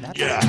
[0.00, 0.40] Yeah.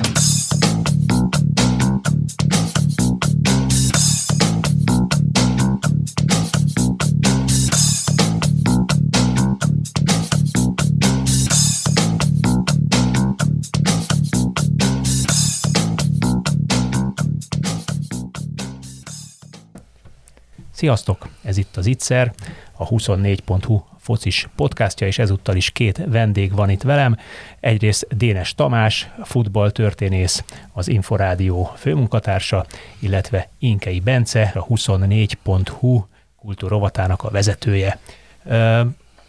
[20.72, 21.30] Sziasztok!
[21.42, 22.34] Ez itt az Ittszer,
[22.78, 27.18] a 24.hu focis podcastja, és ezúttal is két vendég van itt velem.
[27.60, 30.44] Egyrészt Dénes Tamás, futballtörténész,
[30.74, 32.66] az Inforádió főmunkatársa,
[33.00, 36.04] illetve Inkei Bence, a 24.hu
[36.40, 38.00] kultúrovatának a vezetője.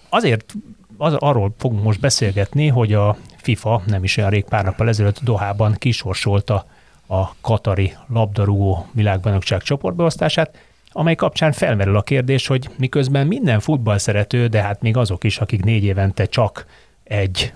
[0.08, 0.54] Azért
[0.96, 5.20] az, arról fogunk most beszélgetni, hogy a FIFA nem is olyan rég pár nappal ezelőtt
[5.22, 6.66] Dohában kisorsolta
[7.06, 10.58] a Katari labdarúgó világbajnokság csoportbeosztását,
[10.92, 15.38] amely kapcsán felmerül a kérdés, hogy miközben minden futball szerető, de hát még azok is,
[15.38, 16.66] akik négy évente csak
[17.04, 17.52] egy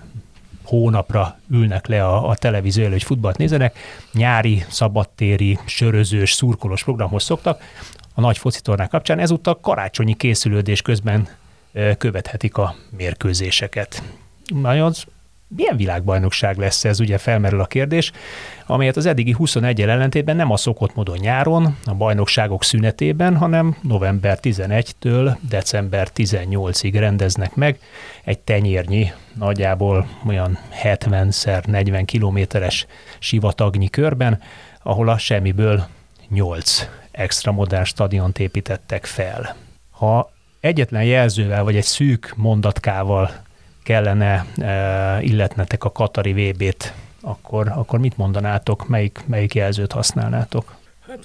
[0.63, 3.77] hónapra ülnek le a, a televízió elő, hogy futballt nézenek,
[4.13, 7.61] nyári, szabadtéri, sörözős, szurkolós programhoz szoktak,
[8.13, 11.27] a nagy focitornák kapcsán ezúttal karácsonyi készülődés közben
[11.97, 14.03] követhetik a mérkőzéseket.
[14.45, 14.93] Nagyon
[15.47, 18.11] milyen világbajnokság lesz ez, ugye felmerül a kérdés,
[18.65, 24.39] amelyet az eddigi 21 ellentétben nem a szokott módon nyáron, a bajnokságok szünetében, hanem november
[24.41, 27.79] 11-től december 18-ig rendeznek meg
[28.23, 32.85] egy tenyérnyi, nagyjából olyan 70-40 kilométeres
[33.19, 34.41] sivatagnyi körben,
[34.83, 35.87] ahol a semmiből
[36.29, 39.55] 8 extra modern stadiont építettek fel.
[39.89, 43.45] Ha egyetlen jelzővel vagy egy szűk mondatkával
[43.87, 50.75] kellene e, illetnetek a Katari VB-t, akkor, akkor mit mondanátok, melyik, melyik jelzőt használnátok?
[51.07, 51.19] Hát,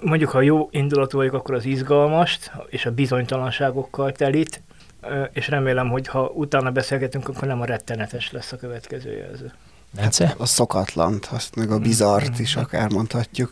[0.00, 4.62] mondjuk, ha jó indulatú vagyok, akkor az izgalmast és a bizonytalanságokkal telit,
[5.00, 9.52] e, és remélem, hogy ha utána beszélgetünk, akkor nem a rettenetes lesz a következő jelző.
[9.96, 13.50] Hát a szokatlant, azt meg a bizart is akár mondhatjuk.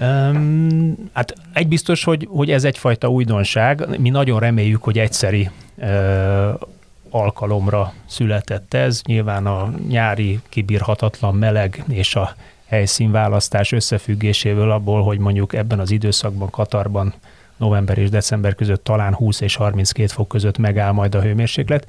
[0.00, 3.98] Um, hát egy biztos, hogy, hogy ez egyfajta újdonság.
[3.98, 6.54] Mi nagyon reméljük, hogy egyszeri uh,
[7.20, 9.02] alkalomra született ez.
[9.04, 12.34] Nyilván a nyári kibírhatatlan meleg és a
[12.66, 17.14] helyszínválasztás összefüggéséből abból, hogy mondjuk ebben az időszakban Katarban
[17.56, 21.88] november és december között talán 20 és 32 fok között megáll majd a hőmérséklet.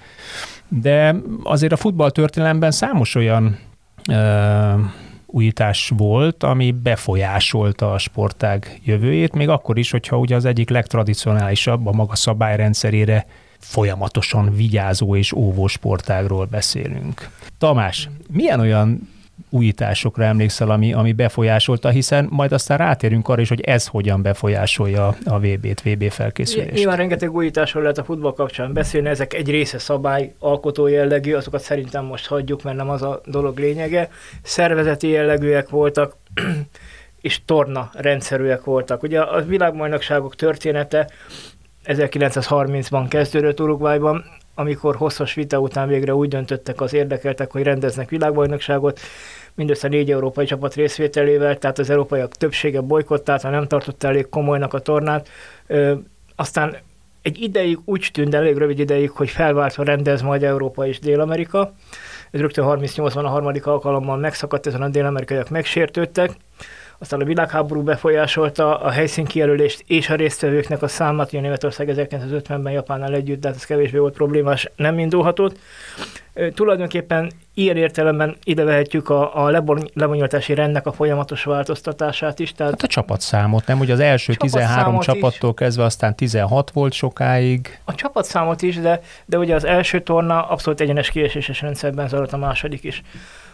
[0.67, 3.57] De azért a futball történelemben számos olyan
[4.09, 4.73] ö,
[5.25, 11.87] újítás volt, ami befolyásolta a sportág jövőjét, még akkor is, hogyha ugye az egyik legtradicionálisabb
[11.87, 13.25] a maga szabályrendszerére
[13.59, 17.29] folyamatosan vigyázó és óvó sportágról beszélünk.
[17.57, 19.15] Tamás, milyen olyan
[19.49, 25.15] újításokra emlékszel, ami, ami befolyásolta, hiszen majd aztán rátérünk arra is, hogy ez hogyan befolyásolja
[25.25, 26.73] a VB-t, VB felkészülést.
[26.73, 31.61] Nyilván rengeteg újításról lehet a futball kapcsán beszélni, ezek egy része szabály, alkotó jellegű, azokat
[31.61, 34.09] szerintem most hagyjuk, mert nem az a dolog lényege.
[34.41, 36.15] Szervezeti jellegűek voltak,
[37.21, 39.03] és torna rendszerűek voltak.
[39.03, 41.09] Ugye a világbajnokságok története
[41.87, 44.25] 1930-ban kezdődött Uruguayban,
[44.55, 48.99] amikor hosszas vita után végre úgy döntöttek az érdekeltek, hogy rendeznek világbajnokságot,
[49.55, 54.79] mindössze négy európai csapat részvételével, tehát az európaiak többsége bolykottálta, nem tartotta elég komolynak a
[54.79, 55.29] tornát.
[55.67, 55.93] Ö,
[56.35, 56.75] aztán
[57.21, 61.73] egy ideig úgy tűnt, elég rövid ideig, hogy felváltva rendez majd Európa és Dél-Amerika.
[62.31, 66.31] Ez rögtön 38-ban a harmadik alkalommal megszakadt, ezen a dél-amerikaiak megsértődtek
[66.99, 73.13] aztán a világháború befolyásolta a helyszínkijelölést és a résztvevőknek a számát, ugye Németország 1950-ben Japánnal
[73.13, 75.57] együtt, de hát ez kevésbé volt problémás, nem indulhatott.
[76.53, 79.49] Tulajdonképpen ilyen értelemben ide vehetjük a, a
[79.93, 82.51] lebonyolítási rendnek a folyamatos változtatását is.
[82.51, 83.79] Tehát hát a csapatszámot, nem?
[83.79, 85.55] Ugye az első 13 csapattól is.
[85.55, 87.79] kezdve aztán 16 volt sokáig.
[87.85, 92.37] A csapatszámot is, de, de ugye az első torna abszolút egyenes kieséses rendszerben zajlott a
[92.37, 93.01] második is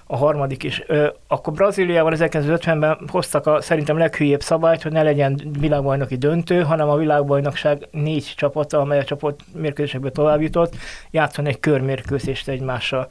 [0.08, 0.84] a harmadik is.
[0.88, 6.90] Ö, akkor Brazíliában 1950-ben hoztak a szerintem leghülyébb szabályt, hogy ne legyen világbajnoki döntő, hanem
[6.90, 10.76] a világbajnokság négy csapata, amely a csoport mérkőzésekbe tovább jutott,
[11.12, 13.08] játszon egy körmérkőzést egymással.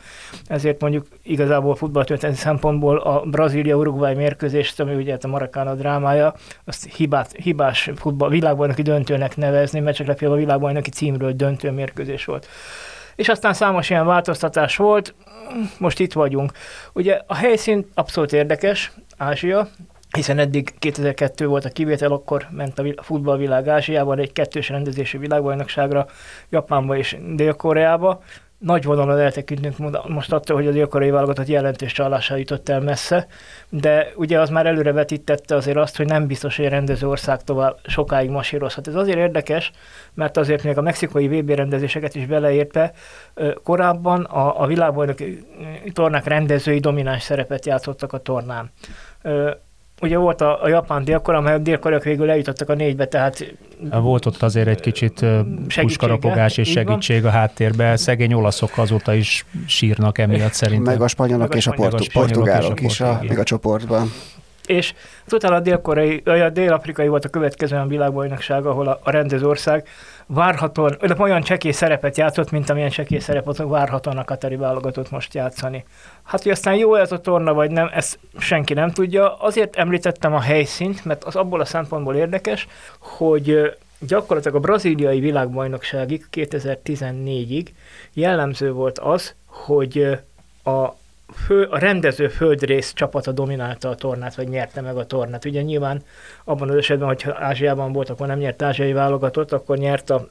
[0.47, 6.35] Ezért mondjuk igazából futballtörténeti szempontból a Brazília-Uruguay mérkőzést, ami ugye a Maracana drámája,
[6.65, 12.49] azt hibát, hibás futball, világbajnoki döntőnek nevezni, mert csak a világbajnoki címről döntő mérkőzés volt
[13.15, 15.15] és aztán számos ilyen változtatás volt,
[15.79, 16.53] most itt vagyunk.
[16.93, 19.69] Ugye a helyszín abszolút érdekes, Ázsia,
[20.13, 26.07] hiszen eddig 2002 volt a kivétel, akkor ment a futballvilág Ázsiában egy kettős rendezésű világbajnokságra,
[26.51, 28.23] Japánba és Dél-Koreába.
[28.63, 29.77] Nagy vonalon eltekintünk
[30.09, 33.27] most attól, hogy a dél-koreai válogatott jelentős csalással jutott el messze,
[33.69, 37.43] de ugye az már előre vetítette azért azt, hogy nem biztos, hogy a rendező ország
[37.43, 38.89] tovább sokáig masírozhat.
[38.89, 39.71] Ez azért érdekes,
[40.15, 42.93] mert azért még a mexikai VB rendezéseket is beleérte,
[43.63, 45.19] korábban a, a világbajnok
[45.93, 48.71] tornák rendezői domináns szerepet játszottak a tornán
[50.03, 53.55] ugye volt a, a japán délkor, amely a délkorok végül eljutottak a négybe, tehát...
[53.91, 55.25] Volt ott azért egy kicsit
[55.75, 57.97] puskaropogás és segítség a háttérbe.
[57.97, 60.93] Szegény olaszok azóta is sírnak emiatt szerintem.
[60.93, 63.43] Meg a spanyolok meg és a, portu- a spanyolok portugálok is a, is a, a
[63.43, 64.13] csoportban.
[64.67, 64.95] És
[65.33, 65.61] utána a
[66.25, 69.87] a dél-afrikai volt a következő olyan világbajnokság, ahol a, a rendezőország
[70.27, 75.85] várhatóan, olyan csekély szerepet játszott, mint amilyen csekély szerepet várhatóan a Katari válogatott most játszani.
[76.23, 79.35] Hát, hogy aztán jó ez a torna, vagy nem, ezt senki nem tudja.
[79.35, 82.67] Azért említettem a helyszínt, mert az abból a szempontból érdekes,
[82.99, 87.67] hogy gyakorlatilag a braziliai világbajnokságig 2014-ig
[88.13, 90.19] jellemző volt az, hogy
[90.65, 90.89] a
[91.33, 95.45] fő, a rendező földrész csapata dominálta a tornát, vagy nyerte meg a tornát.
[95.45, 96.03] Ugye nyilván
[96.45, 100.27] abban az esetben, hogyha Ázsiában volt, akkor nem nyert ázsiai válogatott, akkor nyert a,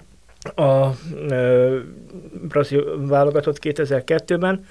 [0.56, 0.94] a, a
[2.48, 4.66] brazil válogatott 2002-ben,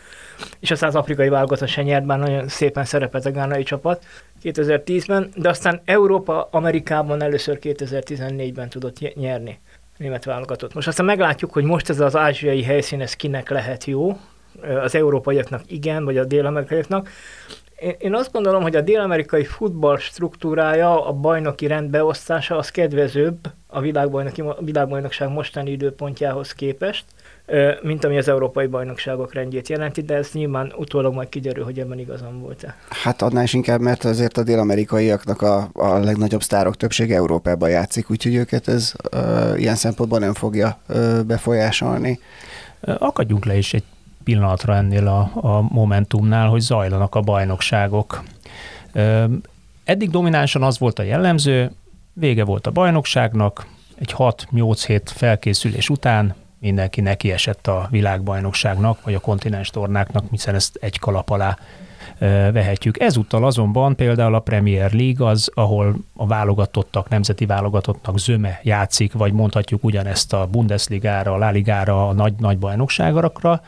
[0.61, 4.05] és aztán az afrikai válogatott se nyert, bár nagyon szépen szerepelt a gánai csapat
[4.43, 9.61] 2010-ben, de aztán Európa Amerikában először 2014-ben tudott nyerni
[10.01, 10.75] német válogatott.
[10.75, 14.17] Most aztán meglátjuk, hogy most ez az ázsiai helyszín, ez kinek lehet jó,
[14.83, 17.09] az európaiaknak igen, vagy a dél-amerikaiaknak.
[17.99, 24.43] Én azt gondolom, hogy a dél-amerikai futball struktúrája, a bajnoki rendbeosztása az kedvezőbb a világbajnoki,
[24.61, 27.05] világbajnokság mostani időpontjához képest,
[27.83, 31.99] mint ami az európai bajnokságok rendjét jelenti, de ez nyilván utólag majd kiderül, hogy ebben
[31.99, 32.77] igazam volt-e.
[32.89, 38.11] Hát annál is inkább, mert azért a dél-amerikaiaknak a, a legnagyobb sztárok többsége Európában játszik,
[38.11, 42.21] úgyhogy őket ez uh, ilyen szempontból nem fogja uh, befolyásolni.
[42.81, 43.85] Akadjunk le is egy
[44.31, 48.23] pillanatra ennél a, a Momentumnál, hogy zajlanak a bajnokságok.
[49.85, 51.71] Eddig dominánsan az volt a jellemző,
[52.13, 53.67] vége volt a bajnokságnak,
[53.99, 60.77] egy 6-8 hét felkészülés után mindenki neki a világbajnokságnak, vagy a kontinens tornáknak, hiszen ezt
[60.81, 61.59] egy kalap alá
[62.53, 63.01] vehetjük.
[63.01, 69.33] Ezúttal azonban például a Premier League az, ahol a válogatottak, nemzeti válogatottnak zöme játszik, vagy
[69.33, 73.63] mondhatjuk ugyanezt a Bundesligára, a La Ligára, a nagy-nagy bajnokságokra,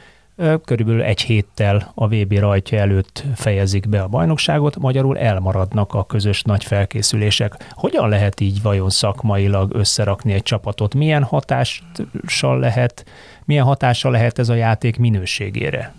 [0.64, 6.42] körülbelül egy héttel a VB rajtja előtt fejezik be a bajnokságot, magyarul elmaradnak a közös
[6.42, 7.66] nagy felkészülések.
[7.70, 10.94] Hogyan lehet így vajon szakmailag összerakni egy csapatot?
[10.94, 13.04] Milyen hatással lehet,
[13.44, 15.94] milyen hatással lehet ez a játék minőségére?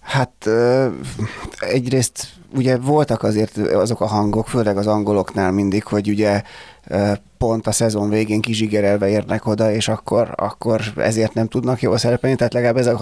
[0.00, 0.48] Hát
[1.58, 6.42] egyrészt ugye voltak azért azok a hangok, főleg az angoloknál mindig, hogy ugye
[7.42, 12.36] pont a szezon végén kizsigerelve érnek oda, és akkor, akkor ezért nem tudnak jól szerepelni.
[12.36, 12.96] Tehát legalább ezek,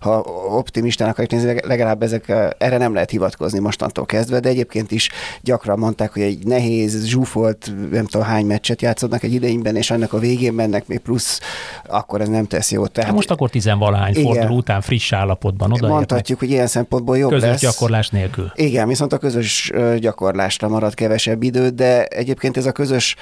[0.00, 0.18] ha
[0.56, 2.28] optimistának akarjuk nézni, legalább ezek,
[2.58, 5.10] erre nem lehet hivatkozni mostantól kezdve, de egyébként is
[5.40, 10.12] gyakran mondták, hogy egy nehéz, zsúfolt, nem tudom hány meccset játszodnak egy idejében, és annak
[10.12, 11.40] a végén mennek még plusz,
[11.88, 12.90] akkor ez nem tesz jót.
[12.90, 17.48] Tehát, most akkor tizenvalány forduló után friss állapotban oda Mondhatjuk, hogy ilyen szempontból jobb közös
[17.48, 17.60] lesz.
[17.60, 18.52] gyakorlás nélkül.
[18.54, 23.16] Igen, viszont a közös gyakorlásra marad kevesebb idő, de egyébként ez a közös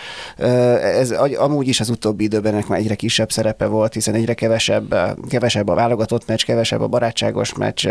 [0.47, 4.95] ez amúgy is az utóbbi időben ennek már egyre kisebb szerepe volt, hiszen egyre kevesebb,
[5.29, 7.89] kevesebb a válogatott meccs, kevesebb a barátságos meccs,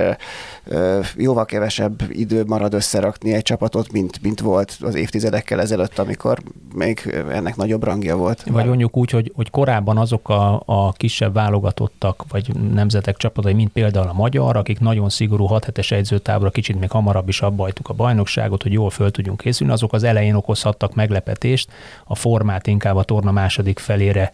[1.18, 6.40] jóval kevesebb idő marad összerakni egy csapatot, mint, mint volt az évtizedekkel ezelőtt, amikor
[6.76, 8.44] még ennek nagyobb rangja volt.
[8.50, 13.72] Vagy mondjuk úgy, hogy, hogy korábban azok a, a kisebb válogatottak, vagy nemzetek csapatai, mint
[13.72, 17.94] például a magyar, akik nagyon szigorú 6 hetes egyzőtábra kicsit még hamarabb is abba a
[17.94, 21.70] bajnokságot, hogy jól föl tudjunk készülni, azok az elején okozhattak meglepetést
[22.06, 22.16] a
[22.46, 24.32] formát inkább a torna második felére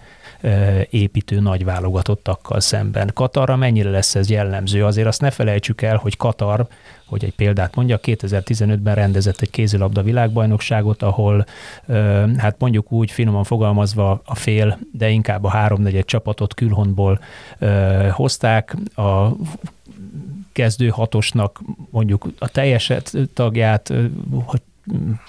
[0.89, 3.11] építő nagy válogatottakkal szemben.
[3.13, 4.85] Katarra mennyire lesz ez jellemző?
[4.85, 6.67] Azért azt ne felejtsük el, hogy Katar,
[7.05, 11.45] hogy egy példát mondja, 2015-ben rendezett egy kézilabda világbajnokságot, ahol
[12.37, 17.19] hát mondjuk úgy finoman fogalmazva a fél, de inkább a háromnegyed csapatot külhontból
[18.11, 18.75] hozták.
[18.95, 19.27] A
[20.51, 22.93] kezdő hatosnak mondjuk a teljes
[23.33, 23.93] tagját,
[24.45, 24.61] hogy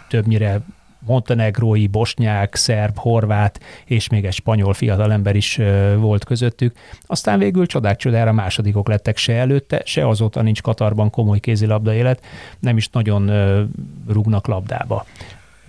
[0.08, 0.60] többnyire
[1.06, 5.60] montenegrói, bosnyák, szerb, horvát és még egy spanyol fiatalember is
[5.96, 6.76] volt közöttük.
[7.06, 12.24] Aztán végül csodák csodára másodikok lettek se előtte, se azóta nincs Katarban komoly kézilabda élet,
[12.58, 13.30] nem is nagyon
[14.08, 15.06] rúgnak labdába.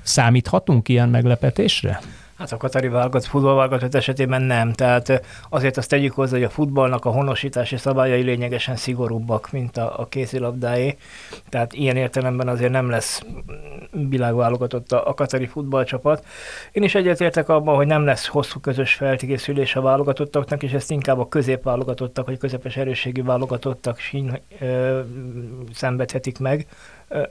[0.01, 1.99] Számíthatunk ilyen meglepetésre?
[2.37, 4.71] Hát a katari válogatott, futballválogatott esetében nem.
[4.71, 9.99] Tehát azért azt tegyük hozzá, hogy a futballnak a honosítási szabályai lényegesen szigorúbbak, mint a,
[9.99, 10.97] a kézilabdáé.
[11.49, 13.23] Tehát ilyen értelemben azért nem lesz
[13.91, 16.25] világválogatott a, a katari futballcsapat.
[16.71, 21.19] Én is egyetértek abban, hogy nem lesz hosszú közös felkészülés a válogatottaknak, és ezt inkább
[21.19, 24.99] a középválogatottak, vagy közepes erősségű válogatottak sín, ö,
[25.73, 26.67] szenvedhetik meg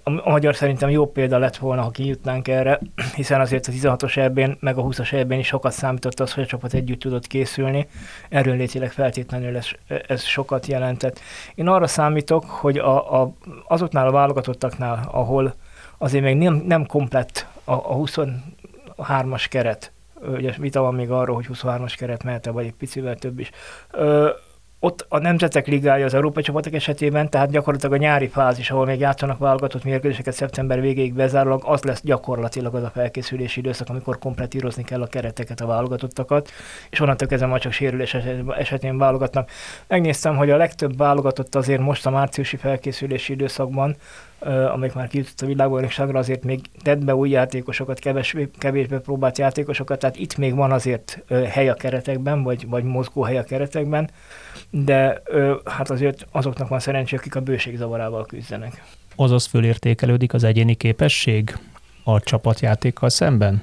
[0.03, 2.81] a magyar szerintem jó példa lett volna, ha kijutnánk erre,
[3.15, 6.47] hiszen azért a 16-os ebben, meg a 20-as ebben is sokat számított az, hogy a
[6.47, 7.89] csapat együtt tudott készülni.
[8.29, 9.67] Erőnlétileg feltétlenül ez,
[10.07, 11.21] ez sokat jelentett.
[11.55, 13.33] Én arra számítok, hogy a, a,
[13.69, 15.55] azoknál a válogatottaknál, ahol
[15.99, 19.93] azért még nem, nem komplett a, a 23-as keret,
[20.27, 23.51] ugye vita van még arról, hogy 23-as keret mehet vagy egy picivel több is,
[24.85, 29.01] ott a Nemzetek Ligája az Európai csapatok esetében, tehát gyakorlatilag a nyári fázis, ahol még
[29.01, 34.85] játszanak válogatott mérkőzéseket szeptember végéig bezárólag, az lesz gyakorlatilag az a felkészülési időszak, amikor kompletírozni
[34.85, 36.51] kell a kereteket, a válogatottakat,
[36.91, 38.17] és onnantól kezdve már csak sérülés
[38.59, 39.51] esetén válogatnak.
[39.89, 43.97] Megnéztem, hogy a legtöbb válogatott azért most a márciusi felkészülési időszakban
[44.45, 49.99] amelyik már kijutott a világbajnokságra, azért még tett be új játékosokat, kevésbé, kevésbé próbált játékosokat,
[49.99, 54.11] tehát itt még van azért hely a keretekben, vagy, vagy mozgó hely a keretekben,
[54.71, 55.23] de
[55.65, 58.83] hát azért azoknak van szerencsé, akik a bőség zavarával küzdenek.
[59.17, 61.59] Azaz fölértékelődik az egyéni képesség
[62.05, 63.63] a csapatjátékkal szemben?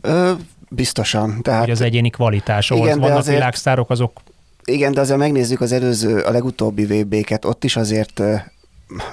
[0.00, 0.32] Ö,
[0.68, 1.42] biztosan.
[1.42, 4.20] Tehát, Hogy az egyéni kvalitás, ahol igen, vannak azért, világsztárok, azok
[4.64, 8.22] igen, de azért megnézzük az előző, a legutóbbi VB-ket, ott is azért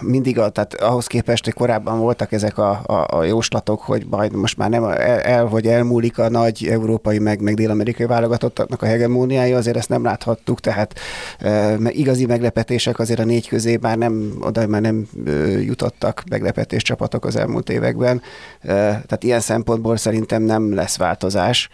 [0.02, 4.36] mindig, a, tehát ahhoz képest, hogy korábban voltak ezek a, a, a jóslatok, hogy majd
[4.36, 8.86] most már nem el, el vagy elmúlik a nagy európai, meg, meg dél-amerikai válogatottaknak a
[8.86, 11.00] hegemóniája, azért ezt nem láthattuk, tehát
[11.40, 16.82] e, igazi meglepetések azért a négy közé már nem, oda már nem e, jutottak meglepetés
[16.82, 18.22] csapatok az elmúlt években,
[18.62, 21.70] e, tehát ilyen szempontból szerintem nem lesz változás.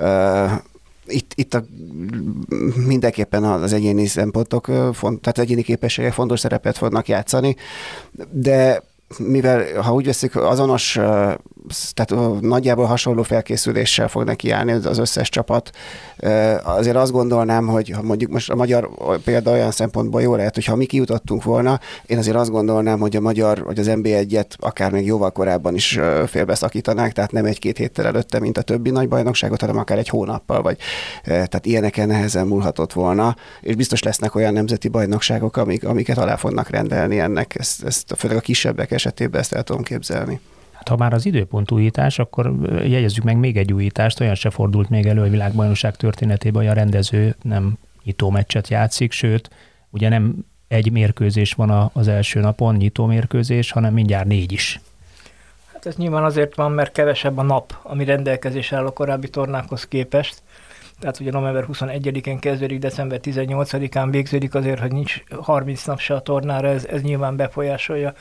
[0.00, 0.62] E,
[1.06, 1.64] itt, itt a,
[2.86, 7.56] mindenképpen az egyéni szempontok, font, tehát egyéni képességek fontos szerepet fognak játszani,
[8.30, 8.82] de
[9.18, 10.98] mivel ha úgy veszik, azonos,
[11.92, 15.70] tehát nagyjából hasonló felkészüléssel fog neki állni az összes csapat,
[16.62, 18.90] azért azt gondolnám, hogy ha mondjuk most a magyar
[19.24, 23.16] példa olyan szempontból jó lehet, hogy ha mi kijutottunk volna, én azért azt gondolnám, hogy
[23.16, 28.06] a magyar, vagy az NB1-et akár még jóval korábban is félbeszakítanák, tehát nem egy-két héttel
[28.06, 30.78] előtte, mint a többi nagy bajnokságot, hanem akár egy hónappal, vagy
[31.24, 36.68] tehát ilyeneken nehezen múlhatott volna, és biztos lesznek olyan nemzeti bajnokságok, amik, amiket alá fognak
[36.68, 40.40] rendelni ennek, ezt, ezt főleg a kisebbek esetében ezt el tudom képzelni.
[40.84, 44.88] Hát ha már az időpont újítás, akkor jegyezzük meg még egy újítást, olyan se fordult
[44.88, 49.50] még elő a világbajnokság történetében, hogy a rendező nem nyitó meccset játszik, sőt,
[49.90, 50.34] ugye nem
[50.68, 54.80] egy mérkőzés van az első napon, nyitó mérkőzés, hanem mindjárt négy is.
[55.72, 59.84] Hát ez nyilván azért van, mert kevesebb a nap, ami rendelkezés áll a korábbi tornákhoz
[59.84, 60.42] képest
[61.00, 66.20] tehát ugye november 21-én kezdődik, december 18-án végződik azért, hogy nincs 30 nap se a
[66.20, 68.12] tornára, ez, ez nyilván befolyásolja.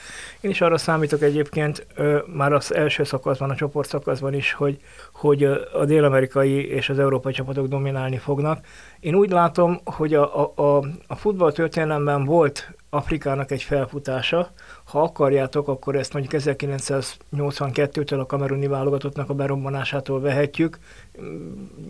[0.42, 4.80] Én is arra számítok egyébként, ö, már az első szakaszban, a csoport szakaszban is, hogy,
[5.14, 8.66] hogy a dél-amerikai és az európai csapatok dominálni fognak.
[9.00, 14.52] Én úgy látom, hogy a, a, a, a futball történelemben volt Afrikának egy felfutása.
[14.94, 20.80] Ha akarjátok, akkor ezt mondjuk 1982-től a kameruni válogatottnak a berobbanásától vehetjük.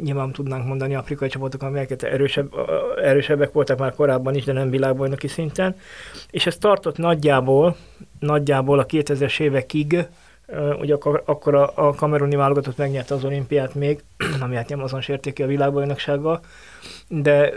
[0.02, 2.54] Nyilván tudnánk mondani afrikai csapatok, amelyeket erősebb,
[3.02, 5.76] erősebbek voltak már korábban is, de nem világbajnoki szinten.
[6.30, 7.76] És ez tartott nagyjából,
[8.20, 10.08] nagyjából a 2000-es évekig,
[10.80, 10.94] ugye
[11.26, 14.04] akkor, a, a kameruni válogatott megnyerte az olimpiát még,
[14.44, 16.40] ami hát nem azon sérték a világbajnoksággal,
[17.08, 17.54] de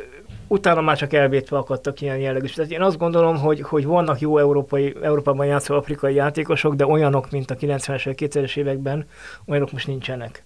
[0.46, 2.46] utána már csak elvétve akadtak ilyen jellegű.
[2.46, 7.30] Tehát én azt gondolom, hogy, hogy vannak jó európai, Európában játszó afrikai játékosok, de olyanok,
[7.30, 9.06] mint a 90-es 2000-es években,
[9.46, 10.44] olyanok most nincsenek.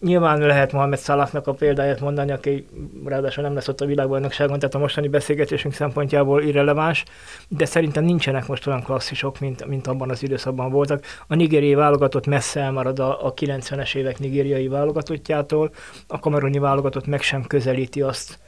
[0.00, 2.66] Nyilván lehet Mohamed Salahnak a példáját mondani, aki
[3.04, 7.04] ráadásul nem lesz ott a világbajnokságon, tehát a mostani beszélgetésünk szempontjából irreleváns,
[7.48, 11.04] de szerintem nincsenek most olyan klasszisok, mint, mint abban az időszakban voltak.
[11.26, 15.70] A nigériai válogatott messze elmarad a, a 90-es évek nigériai válogatottjától,
[16.06, 18.38] a kameruni válogatott meg sem közelíti azt,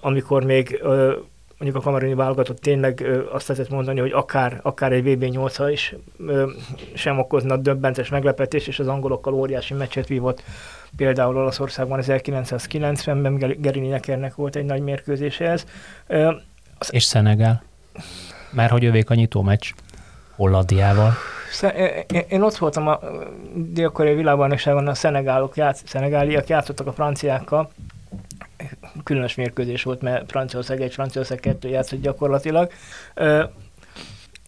[0.00, 0.82] amikor még
[1.60, 5.94] mondjuk a kameruni válogatott tényleg azt lehetett mondani, hogy akár, akár egy VB 8 is
[6.94, 10.42] sem okozna döbbentes meglepetés, és az angolokkal óriási meccset vívott.
[10.96, 15.64] Például Olaszországban 1990-ben Gerini Nekernek volt egy nagy mérkőzése ez.
[16.78, 16.94] Az...
[16.94, 17.62] És Szenegál?
[18.50, 19.70] Mert hogy övék a nyitó meccs
[20.36, 21.12] Hollandiával.
[22.28, 23.00] Én ott voltam a
[23.54, 27.70] dél-koreai világbajnokságon, a szenegálok játsz, szenegáliak játszottak a franciákkal,
[29.04, 32.70] különös mérkőzés volt, mert Franciaország egy, Franciaország kettő játszott gyakorlatilag.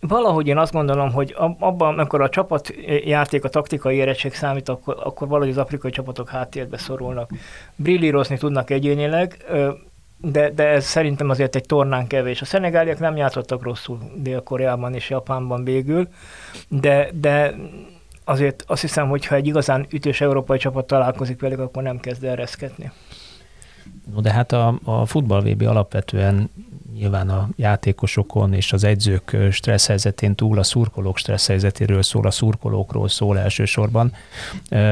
[0.01, 4.97] valahogy én azt gondolom, hogy abban, amikor a csapat játék, a taktikai érettség számít, akkor,
[5.05, 7.31] akkor valahogy az afrikai csapatok háttérbe szorulnak.
[7.77, 9.45] Brillírozni tudnak egyénileg,
[10.23, 12.41] de, de ez szerintem azért egy tornán kevés.
[12.41, 16.09] A szenegáliak nem játszottak rosszul Dél-Koreában és Japánban végül,
[16.69, 17.55] de, de
[18.25, 22.25] azért azt hiszem, hogy ha egy igazán ütős európai csapat találkozik velük, akkor nem kezd
[22.25, 22.93] ereszkedni.
[24.15, 26.51] No, de hát a, a futball alapvetően
[26.95, 32.31] nyilván a játékosokon és az edzők stressz helyzetén túl a szurkolók stressz helyzetéről szól, a
[32.31, 34.13] szurkolókról szól elsősorban.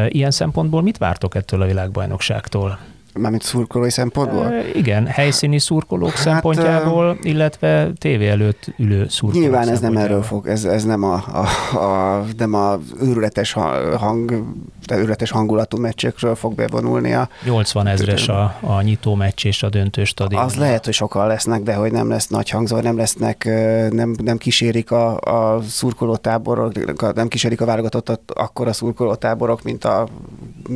[0.08, 2.78] Ilyen szempontból mit vártok ettől a világbajnokságtól?
[3.18, 4.46] Mármint szurkolói szempontból?
[4.46, 10.22] E, igen, helyszíni szurkolók hát, szempontjából, illetve tévé előtt ülő szurkolók Nyilván ez nem erről
[10.22, 13.52] fog, ez, ez nem a, a, a, nem a őrületes
[13.96, 14.44] hang,
[14.92, 17.12] őrületes hangulatú meccsekről fog bevonulni.
[17.12, 20.42] A, 80 ezres a, a nyitó meccs és a döntő stadion.
[20.42, 23.44] Az lehet, hogy sokan lesznek, de hogy nem lesz nagy hangzó, nem lesznek,
[23.90, 26.72] nem, nem kísérik a, a szurkolótáborok,
[27.14, 30.08] nem kísérik a válogatottat akkor a szurkolótáborok, mint a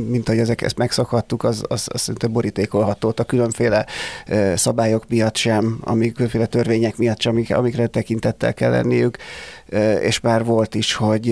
[0.09, 3.13] mint ahogy ezek, ezt megszokhattuk, az, az, az szinte borítékolható.
[3.15, 3.85] A különféle
[4.55, 9.17] szabályok miatt sem, amik különféle törvények miatt sem, amik, amikre tekintettel kell lenniük
[10.01, 11.29] és már volt is, hogy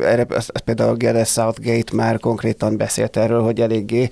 [0.00, 4.08] erre, az, az például Gareth Southgate már konkrétan beszélt erről, hogy eléggé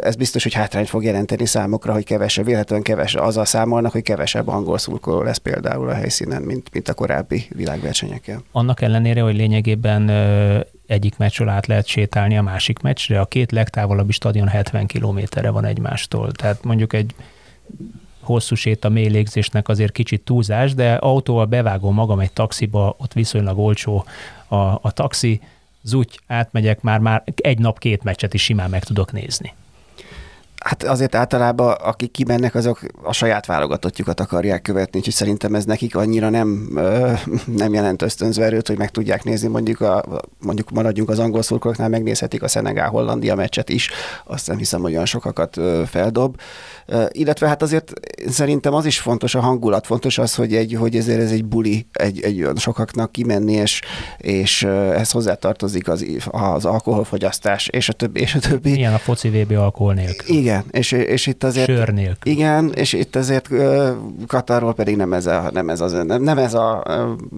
[0.00, 4.48] ez biztos, hogy hátrányt fog jelenteni számokra, hogy kevesebb, véletlenül kevesebb, azzal számolnak, hogy kevesebb
[4.48, 8.44] angol szurkoló lesz például a helyszínen, mint, mint a korábbi világversenyeken.
[8.52, 10.10] Annak ellenére, hogy lényegében
[10.86, 15.64] egyik meccsről át lehet sétálni a másik meccsre, a két legtávolabbi stadion 70 kilométerre van
[15.64, 16.32] egymástól.
[16.32, 17.14] Tehát mondjuk egy
[18.20, 23.12] hosszú sét a mély légzésnek azért kicsit túlzás, de autóval bevágom magam egy taxiba, ott
[23.12, 24.04] viszonylag olcsó
[24.48, 25.40] a, a taxi,
[25.84, 29.54] zúgy, átmegyek, már, már egy nap két meccset is simán meg tudok nézni.
[30.64, 35.96] Hát azért általában, akik kimennek, azok a saját válogatottjukat akarják követni, úgyhogy szerintem ez nekik
[35.96, 36.78] annyira nem,
[37.56, 40.04] nem jelent ösztönző erőt, hogy meg tudják nézni, mondjuk, a,
[40.40, 43.90] mondjuk maradjunk az angol szurkolóknál, megnézhetik a Szenegál-Hollandia meccset is,
[44.26, 46.40] azt nem hiszem, hogy olyan sokakat feldob.
[47.08, 47.92] Illetve hát azért
[48.28, 51.86] szerintem az is fontos, a hangulat fontos az, hogy, egy, hogy ezért ez egy buli,
[51.92, 53.80] egy, egy sokaknak kimenni, és,
[54.18, 54.62] és
[54.94, 58.76] ez hozzátartozik az, az alkoholfogyasztás, és a többi, és a többi.
[58.76, 60.36] Ilyen a foci VB alkohol nélkül.
[60.36, 61.66] Igen, és, és itt azért...
[61.66, 62.32] Sör nélkül.
[62.32, 63.48] Igen, és itt azért
[64.26, 66.82] Katarról pedig nem ez, a, nem ez, az, nem, nem ez a,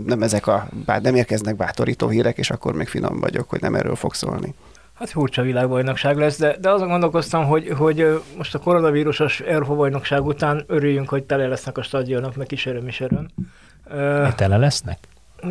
[0.06, 3.74] nem ezek a, bár nem érkeznek bátorító hírek, és akkor még finom vagyok, hogy nem
[3.74, 4.54] erről fog szólni.
[4.94, 10.64] Hát furcsa világbajnokság lesz, de, de azon gondolkoztam, hogy, hogy most a koronavírusos Európa-bajnokság után
[10.66, 13.28] örüljünk, hogy tele lesznek a stadionok, meg is öröm is öröm.
[14.36, 14.98] Tele lesznek?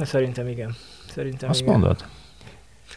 [0.01, 0.75] Szerintem igen.
[1.09, 1.71] Szerintem Azt igen.
[1.71, 2.05] mondod?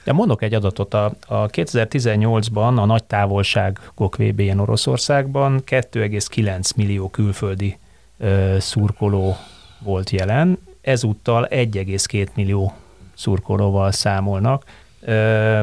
[0.09, 7.79] De mondok egy adatot, a, a 2018-ban a nagy távolságok VB-n Oroszországban 2,9 millió külföldi
[8.19, 9.37] ö, szurkoló
[9.79, 12.73] volt jelen, ezúttal 1,2 millió
[13.15, 14.65] szurkolóval számolnak.
[15.01, 15.61] Ö,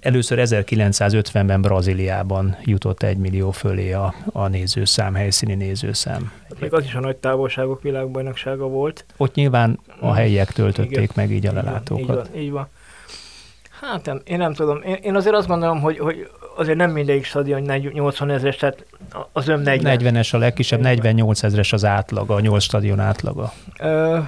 [0.00, 6.32] Először 1950-ben Brazíliában jutott egy millió fölé a, a nézőszám, helyszíni nézőszám.
[6.60, 9.04] Még az is a nagy távolságok világbajnoksága volt.
[9.16, 11.08] Ott nyilván a helyiek töltötték Igen.
[11.14, 12.00] meg így a lelátókat.
[12.00, 12.68] Így van, így van.
[13.80, 14.82] Hát nem, én nem tudom.
[14.82, 17.60] Én, én azért azt gondolom, hogy, hogy azért nem mindegyik stadion
[17.92, 18.84] 80 ezres, tehát
[19.32, 19.98] az ön 40.
[20.00, 23.52] 40-es a legkisebb, 48 ezres az átlaga, a 8 stadion átlaga.
[23.78, 24.18] Ö,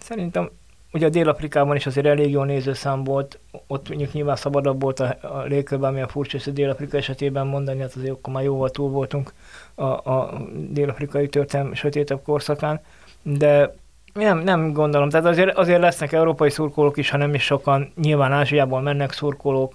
[0.00, 0.50] szerintem
[0.94, 5.16] Ugye a Dél-Afrikában is azért elég jó nézőszám volt, ott mondjuk nyilván szabadabb volt a,
[5.20, 8.90] a légkörben, ami a furcsa, hogy Dél-Afrika esetében mondani, hát azért akkor már jóval túl
[8.90, 9.32] voltunk
[9.74, 12.80] a, a dél-afrikai történelm sötétebb korszakán,
[13.22, 13.74] de
[14.14, 15.08] nem, nem gondolom.
[15.08, 17.92] Tehát azért, azért lesznek európai szurkolók is, ha nem is sokan.
[18.02, 19.74] Nyilván Ázsiából mennek szurkolók,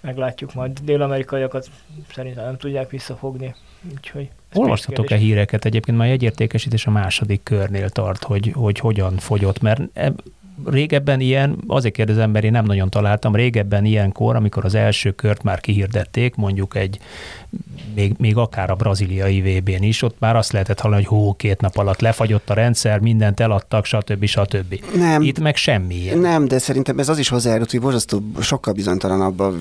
[0.00, 0.78] meglátjuk majd.
[0.78, 1.66] Dél-amerikaiakat
[2.14, 3.54] szerintem nem tudják visszafogni.
[3.96, 5.64] Úgyhogy Olvastatok-e híreket?
[5.64, 9.80] Egyébként már egyértékesítés a második körnél tart, hogy, hogy hogyan fogyott, mert
[10.66, 15.42] régebben ilyen, azért kérdezem, mert én nem nagyon találtam, régebben ilyenkor, amikor az első kört
[15.42, 16.98] már kihirdették, mondjuk egy
[17.94, 21.60] még, még akár a braziliai VB-n is, ott már azt lehetett hallani, hogy hó, két
[21.60, 24.24] nap alatt lefagyott a rendszer, mindent eladtak, stb.
[24.24, 24.80] stb.
[24.96, 25.22] Nem.
[25.22, 26.18] Itt meg semmi ilyen.
[26.18, 29.52] Nem, de szerintem ez az is hozzájárult, hogy borzasztó sokkal bizonytalanabb a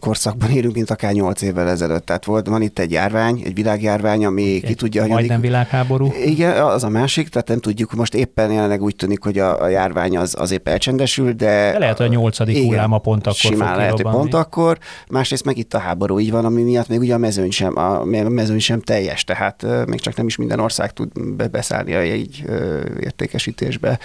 [0.00, 2.06] korszakban élünk, mint akár nyolc évvel ezelőtt.
[2.06, 5.10] Tehát volt, van itt egy járvány, egy világjárvány, ami egy ki tudja, hogy...
[5.10, 6.12] Majdnem világháború.
[6.24, 9.68] Igen, az a másik, tehát nem tudjuk, most éppen jelenleg úgy tűnik, hogy a, a
[9.68, 11.70] járvány az az azért elcsendesül, de...
[11.72, 14.78] de lehet, hogy a nyolcadik hullám a pont akkor Simán lehet, hogy pont akkor.
[15.08, 18.04] Másrészt meg itt a háború így van, ami miatt még ugye a mezőny sem, a
[18.28, 21.10] mezőny sem teljes, tehát még csak nem is minden ország tud
[21.50, 22.44] beszállni a így
[23.00, 23.98] értékesítésbe.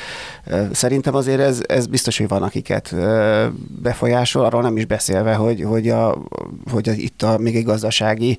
[0.71, 2.95] Szerintem azért ez, ez biztos, hogy van, akiket
[3.81, 6.17] befolyásol, arról nem is beszélve, hogy, hogy, a,
[6.71, 8.37] hogy a, itt a, még egy gazdasági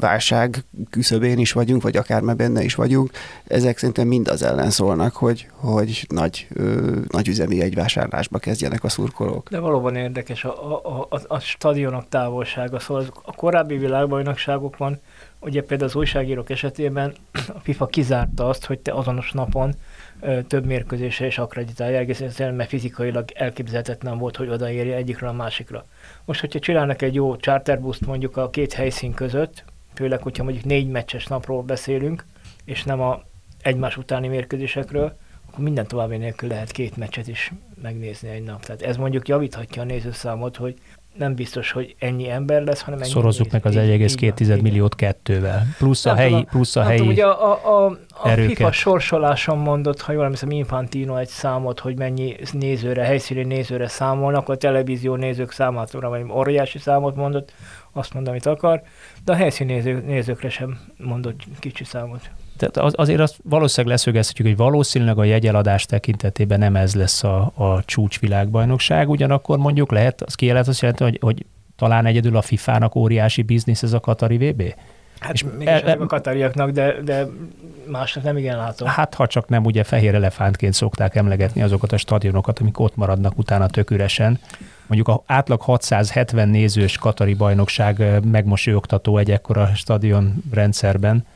[0.00, 3.10] válság küszöbén is vagyunk, vagy akár benne is vagyunk.
[3.46, 8.88] Ezek szerintem mind az ellen szólnak, hogy, hogy nagy, ö, nagy üzemi egyvásárlásba kezdjenek a
[8.88, 9.48] szurkolók.
[9.48, 12.78] De valóban érdekes a, a, a, a stadionok távolsága.
[12.78, 13.78] Szóval a korábbi
[14.18, 15.00] világbajnokságokban,
[15.40, 17.12] ugye például az újságírók esetében
[17.56, 19.74] a FIFA kizárta azt, hogy te azonos napon
[20.20, 25.32] ö, több mérkőzésre is akreditálja, egész egyszerűen, mert fizikailag elképzelhetetlen volt, hogy odaérje egyikről a
[25.32, 25.84] másikra.
[26.24, 30.88] Most, hogyha csinálnak egy jó charterbuszt mondjuk a két helyszín között, főleg, hogyha mondjuk négy
[30.88, 32.24] meccses napról beszélünk,
[32.64, 33.22] és nem a
[33.62, 37.52] egymás utáni mérkőzésekről, akkor minden további nélkül lehet két meccset is
[37.82, 38.64] megnézni egy nap.
[38.64, 40.74] Tehát ez mondjuk javíthatja a nézőszámot, hogy
[41.18, 45.66] nem biztos, hogy ennyi ember lesz, hanem ennyi Szorozzuk meg az 1,2 milliót kettővel.
[45.78, 50.00] Plusz a helyi, plusz a helyi tudom, ugye a, a, a, a FIFA sorsoláson mondott,
[50.00, 55.52] ha jól emlékszem, Infantino egy számot, hogy mennyi nézőre, helyszíni nézőre számolnak, a televízió nézők
[55.52, 57.52] számára, vagy óriási számot mondott,
[57.92, 58.82] azt mondom, amit akar,
[59.24, 62.30] de a helyszíni néző, nézőkre sem mondott kicsi számot.
[62.58, 67.52] Tehát az, azért azt valószínűleg leszögezhetjük, hogy valószínűleg a jegyeladás tekintetében nem ez lesz a,
[67.54, 72.94] a csúcsvilágbajnokság, ugyanakkor mondjuk lehet, az kijelent azt jelenti, hogy, hogy talán egyedül a FIFA-nak
[72.94, 74.74] óriási biznisz ez a Katari VB?
[75.20, 77.26] Hát és mégis e, a katariaknak, de, de
[77.86, 78.88] másnak nem igen látom.
[78.88, 83.38] Hát ha csak nem ugye fehér elefántként szokták emlegetni azokat a stadionokat, amik ott maradnak
[83.38, 84.38] utána tök üresen.
[84.86, 91.26] Mondjuk a átlag 670 nézős katari bajnokság megmosolyogtató egy ekkora stadion rendszerben,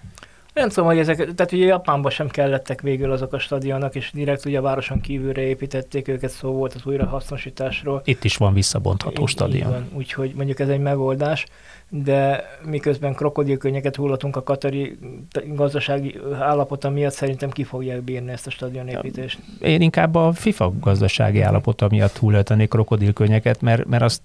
[0.53, 4.45] nem tudom, hogy ezek, tehát ugye Japánban sem kellettek végül azok a stadionok, és direkt
[4.45, 8.03] ugye a városon kívülre építették őket, szó volt az újrahasznosításról.
[8.05, 9.89] Itt is van visszabontható stadion.
[9.93, 11.47] úgyhogy mondjuk ez egy megoldás
[11.95, 14.99] de miközben krokodilkönnyeket hullatunk a katari
[15.47, 19.39] gazdasági állapota miatt, szerintem ki fogják bírni ezt a stadionépítést.
[19.61, 24.21] Én inkább a FIFA gazdasági állapota miatt hullatanék krokodilkönnyeket, mert, mert azt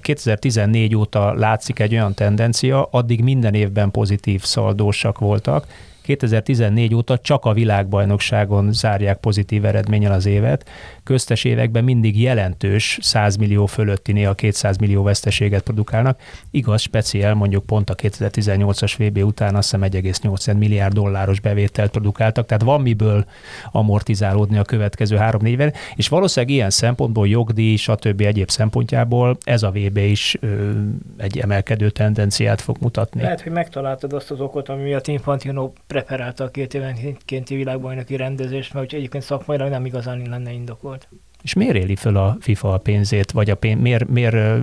[0.00, 5.66] 2014 óta látszik egy olyan tendencia, addig minden évben pozitív szaldósak voltak,
[6.02, 10.68] 2014 óta csak a világbajnokságon zárják pozitív eredménnyel az évet.
[11.04, 16.20] Köztes években mindig jelentős 100 millió fölötti, néha 200 millió veszteséget produkálnak.
[16.50, 22.46] Igaz, speciál mondjuk pont a 2018-as VB után azt hiszem 1,8 milliárd dolláros bevételt produkáltak,
[22.46, 23.24] tehát van miből
[23.72, 28.20] amortizálódni a következő három évben, és valószínűleg ilyen szempontból jogdíj, stb.
[28.20, 30.70] egyéb szempontjából ez a VB is ö,
[31.16, 33.22] egy emelkedő tendenciát fog mutatni.
[33.22, 38.74] Lehet, hogy megtaláltad azt az okot, ami miatt Infantino preferálta a két évenkénti világbajnoki rendezést,
[38.74, 40.91] mert egyébként szakmailag nem igazán lenne indokolt.
[41.42, 44.62] És miért éli föl a FIFA a pénzét, vagy a pénz, miért, miért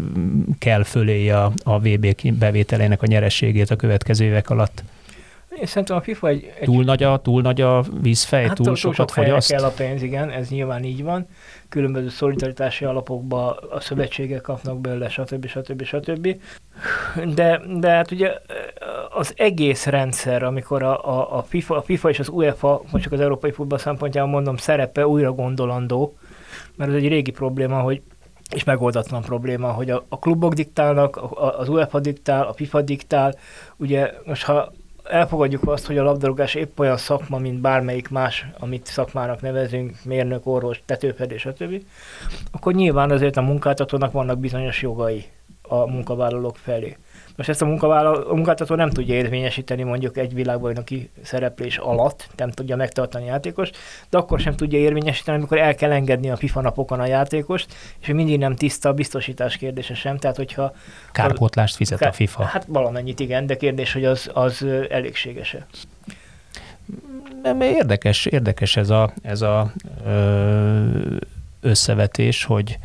[0.59, 4.83] kell fölé a, a VB bevételének a nyerességét a következő évek alatt?
[5.59, 6.51] Én szerintem a FIFA egy...
[6.59, 9.51] egy túl, nagy a, túl nagy a vízfej, hát túl, túl sokat sok fogyaszt?
[9.51, 11.27] kell a pénz, igen, ez nyilván így van.
[11.69, 15.47] Különböző szolidaritási alapokba a szövetségek kapnak belőle, stb.
[15.47, 15.83] stb.
[15.83, 16.35] stb.
[17.35, 18.33] De, de hát ugye
[19.09, 23.13] az egész rendszer, amikor a, a, a, FIFA, a FIFA és az UEFA, most csak
[23.13, 26.17] az európai futball szempontjából mondom, szerepe újra gondolandó,
[26.79, 28.01] mert ez egy régi probléma, hogy
[28.53, 33.35] és megoldatlan probléma, hogy a, a klubok diktálnak, a, az UEFA diktál, a FIFA diktál.
[33.77, 34.71] Ugye most ha
[35.03, 40.47] elfogadjuk azt, hogy a labdarúgás épp olyan szakma, mint bármelyik más, amit szakmának nevezünk, mérnök,
[40.47, 41.83] orvos, tetőfedés, stb.,
[42.51, 45.25] akkor nyilván azért a munkáltatónak vannak bizonyos jogai
[45.61, 46.97] a munkavállalók felé.
[47.39, 52.75] Most ezt a, a munkáltató nem tudja érvényesíteni mondjuk egy világbajnoki szereplés alatt, nem tudja
[52.75, 53.77] megtartani a játékost,
[54.09, 58.07] de akkor sem tudja érvényesíteni, amikor el kell engedni a FIFA napokon a játékost, és
[58.07, 60.17] mindig nem tiszta a biztosítás kérdése sem.
[60.17, 60.73] Tehát, hogyha
[61.11, 62.43] Kárpótlást fizet a FIFA.
[62.43, 65.65] Hát valamennyit igen, de kérdés, hogy az, az elégséges-e.
[67.59, 69.71] Érdekes, érdekes ez a, ez a
[70.05, 71.15] ö,
[71.61, 72.77] összevetés, hogy,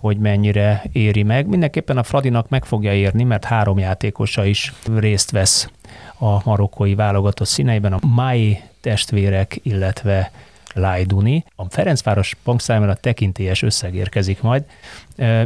[0.00, 1.46] hogy mennyire éri meg.
[1.46, 5.70] Mindenképpen a Fradinak meg fogja érni, mert három játékosa is részt vesz
[6.18, 10.30] a marokkói válogatott színeiben, a Mai testvérek, illetve
[10.74, 11.44] Lajduni.
[11.56, 14.64] A Ferencváros bankszámára tekintélyes összeg érkezik majd.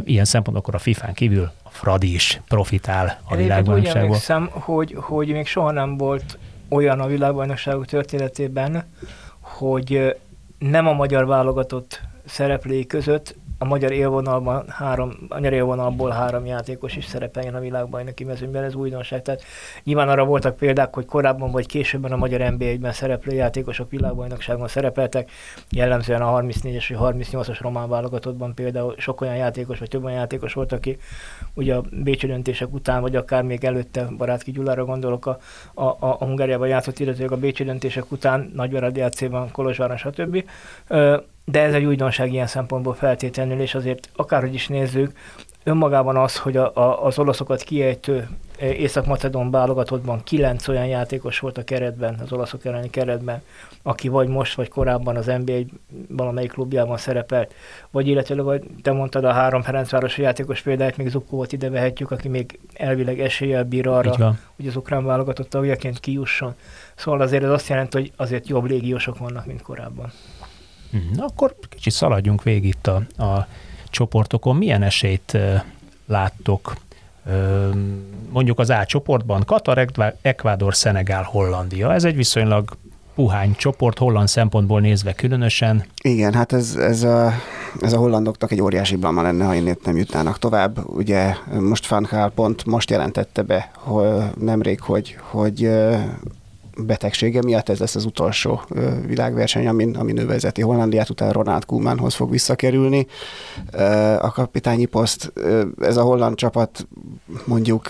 [0.03, 4.17] Ilyen szempontból a FIFA-n kívül a Fradi is profitál a világbajnokságból.
[4.29, 6.37] Én hogy, hogy még soha nem volt
[6.69, 8.83] olyan a világbajnokságok történetében,
[9.39, 10.15] hogy
[10.57, 16.95] nem a magyar válogatott szereplői között a magyar élvonalban három, a magyar élvonalból három játékos
[16.95, 19.21] is szerepeljen a világbajnoki mezőnyben, ez újdonság.
[19.21, 19.43] Tehát
[19.83, 25.31] nyilván arra voltak példák, hogy korábban vagy későbben a magyar NBA-ben szereplő játékosok világbajnokságon szerepeltek,
[25.69, 30.53] jellemzően a 34-es vagy 38-as román válogatottban például sok olyan játékos, vagy több olyan játékos
[30.53, 30.97] volt, aki
[31.53, 35.37] ugye a Bécsi döntések után, vagy akár még előtte, Barátki Gyulára gondolok, a,
[35.73, 40.43] a, a, a Hungáriában játszott, illetve a Bécsi döntések után, Nagyváradi AC-ban, Kolozsváron, stb
[41.45, 45.11] de ez egy újdonság ilyen szempontból feltétlenül, és azért akárhogy is nézzük,
[45.63, 48.27] önmagában az, hogy a, a, az olaszokat kiejtő
[48.59, 53.41] e, Észak-Macedón válogatottban kilenc olyan játékos volt a keretben, az olaszok elleni keretben,
[53.83, 55.59] aki vagy most, vagy korábban az NBA
[56.07, 57.53] valamelyik klubjában szerepelt,
[57.91, 62.27] vagy illetve, vagy te mondtad a három Ferencvárosi játékos példáját, még Zukót ide vehetjük, aki
[62.27, 66.55] még elvileg eséllyel bír arra, hogy az ukrán válogatott tagjaként kijusson.
[66.95, 70.11] Szóval azért ez azt jelenti, hogy azért jobb légiósok vannak, mint korábban.
[70.93, 71.15] Mhm.
[71.15, 73.47] Na, akkor kicsit szaladjunk végig itt a, a
[73.89, 74.55] csoportokon.
[74.55, 75.37] Milyen esélyt
[76.05, 76.75] láttok
[78.29, 79.43] mondjuk az A csoportban?
[79.45, 79.87] Katar,
[80.21, 81.93] Ekvádor, Szenegál, Hollandia.
[81.93, 82.77] Ez egy viszonylag
[83.15, 85.85] puhány csoport, holland szempontból nézve különösen.
[86.01, 87.31] Igen, hát ez, ez, a,
[87.81, 90.89] ez a hollandoknak egy óriási blama lenne, ha innét nem jutnának tovább.
[90.89, 95.69] Ugye most Van pont most jelentette be hogy nemrég, hogy, hogy
[96.77, 98.61] betegsége miatt ez lesz az utolsó
[99.05, 103.07] világverseny, amin, amin ő vezeti Hollandiát, utána Ronald Koemanhoz fog visszakerülni.
[104.19, 105.33] A kapitányi poszt,
[105.81, 106.87] ez a holland csapat
[107.45, 107.87] mondjuk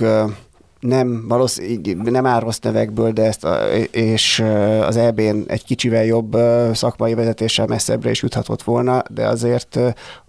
[0.84, 3.56] nem, valószínűleg nem áll rossz nevekből, de ezt a,
[3.92, 4.40] és
[4.82, 6.38] az EB-n egy kicsivel jobb
[6.74, 9.80] szakmai vezetéssel messzebbre is juthatott volna, de azért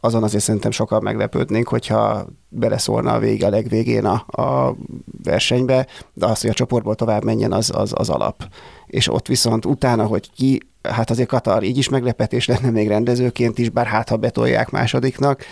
[0.01, 4.77] azon azért szerintem sokan meglepődnénk, hogyha beleszólna a vége a legvégén a, a
[5.23, 8.43] versenybe, de az, hogy a csoportból tovább menjen, az, az, az alap.
[8.87, 13.59] És ott viszont utána, hogy ki, hát azért Katar így is meglepetés lenne még rendezőként
[13.59, 15.45] is, bár hát ha betolják másodiknak,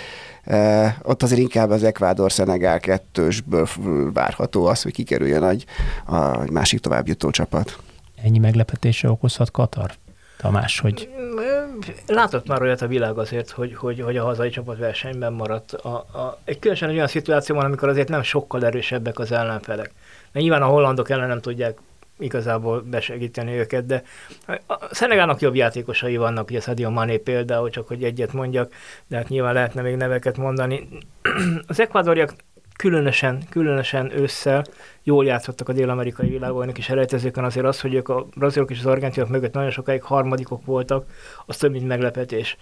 [1.03, 3.67] ott azért inkább az Ekvádor-Szenegál kettősből
[4.13, 5.65] várható az, hogy kikerüljön egy,
[6.07, 7.79] a másik továbbjutó csapat.
[8.23, 9.91] Ennyi meglepetése okozhat Katar?
[10.37, 11.09] Tamás, hogy...
[12.07, 15.73] Látott már olyat a világ azért, hogy, hogy, hogy a hazai csapat versenyben maradt.
[15.73, 19.93] A, a, egy különösen egy olyan szituációban, amikor azért nem sokkal erősebbek az ellenfelek.
[20.33, 21.79] Mert nyilván a hollandok ellen nem tudják
[22.23, 24.03] igazából besegíteni őket, de
[24.67, 28.73] a Szenegának jobb játékosai vannak, ugye Sadio Mané például, csak hogy egyet mondjak,
[29.07, 30.89] de hát nyilván lehetne még neveket mondani.
[31.67, 32.35] Az ekvádoriak
[32.77, 34.65] különösen, különösen ősszel
[35.03, 38.87] jól játszottak a dél-amerikai világbajnok is elejtezőken, azért az, hogy ők a brazilok és az
[38.87, 41.07] argentinok mögött nagyon sokáig harmadikok voltak,
[41.47, 42.57] az több, mint meglepetés.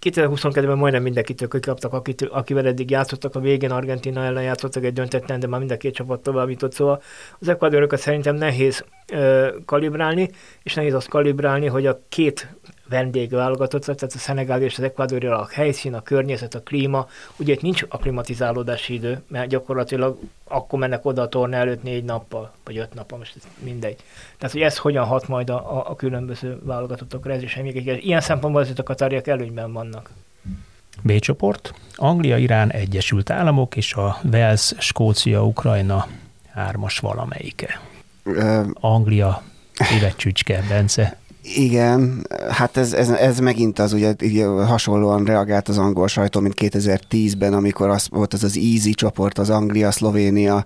[0.00, 5.40] 2022-ben majdnem mindenkitől kikaptak, akit, akivel eddig játszottak, a végén Argentina ellen játszottak egy döntetlen,
[5.40, 7.02] de már mind a két csapat tovább jutott, szóval
[7.38, 10.30] az ekvadorokat szerintem nehéz ö, kalibrálni,
[10.62, 12.54] és nehéz azt kalibrálni, hogy a két
[12.90, 17.62] vendégválogatott, tehát a Szenegál és az Ekvádori a helyszín, a környezet, a klíma, ugye itt
[17.62, 22.94] nincs aklimatizálódási idő, mert gyakorlatilag akkor mennek oda a torna előtt négy nappal, vagy öt
[22.94, 23.96] nappal, most ez mindegy.
[24.38, 28.20] Tehát, hogy ez hogyan hat majd a, a, a különböző válogatottakra, ez is még ilyen
[28.20, 30.10] szempontból azért a katáriak előnyben vannak.
[31.02, 36.06] B csoport, Anglia, Irán, Egyesült Államok és a Wales, Skócia, Ukrajna
[36.52, 37.80] hármas valamelyike.
[38.72, 39.42] Anglia,
[39.92, 41.18] évetcsücske, Bence.
[41.42, 46.54] Igen, hát ez, ez, ez megint az, ugye, ugye hasonlóan reagált az angol sajtó, mint
[46.56, 50.64] 2010-ben, amikor az volt az az Easy csoport, az Anglia, Szlovénia,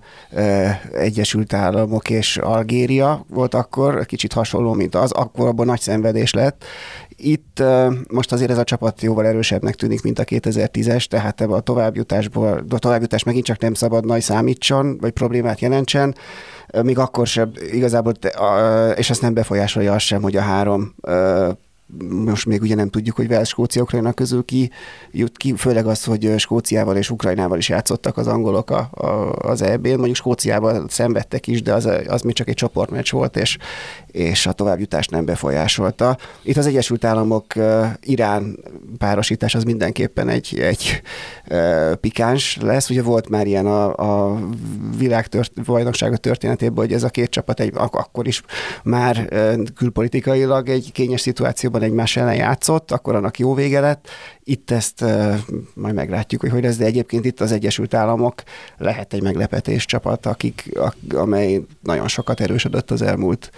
[0.93, 6.63] Egyesült Államok és Algéria volt akkor, kicsit hasonló, mint az, akkor abban nagy szenvedés lett.
[7.17, 7.63] Itt
[8.11, 12.65] most azért ez a csapat jóval erősebbnek tűnik, mint a 2010-es, tehát ebben a továbbjutásból,
[12.69, 16.15] a továbbjutás megint csak nem szabad nagy számítson, vagy problémát jelentsen
[16.81, 18.13] még akkor sem igazából,
[18.95, 20.95] és ezt nem befolyásolja az sem, hogy a három
[22.09, 24.71] most még ugye nem tudjuk, hogy Wales, Skócia, Ukrajna közül ki
[25.11, 29.61] jut ki, főleg az, hogy Skóciával és Ukrajnával is játszottak az angolok a, a, az
[29.61, 29.89] EB-n.
[29.89, 33.57] Mondjuk Skóciával szenvedtek is, de az, az még csak egy csoportmeccs volt, és,
[34.15, 36.17] és a továbbjutást nem befolyásolta.
[36.41, 37.53] Itt az Egyesült Államok
[38.01, 38.59] Irán
[38.97, 41.01] párosítás az mindenképpen egy, egy
[42.01, 42.89] pikáns lesz.
[42.89, 44.39] Ugye volt már ilyen a, a
[44.97, 48.41] világ tört, bajnoksága történetében, hogy ez a két csapat egy, akkor is
[48.83, 49.29] már
[49.75, 54.09] külpolitikailag egy kényes szituációban egymás ellen játszott, akkor annak jó vége lett.
[54.47, 55.05] Itt ezt
[55.73, 58.43] majd meglátjuk, hogy hogy lesz, de egyébként itt az Egyesült Államok
[58.77, 60.71] lehet egy meglepetés csapat, akik,
[61.15, 63.51] amely nagyon sokat erősödött az elmúlt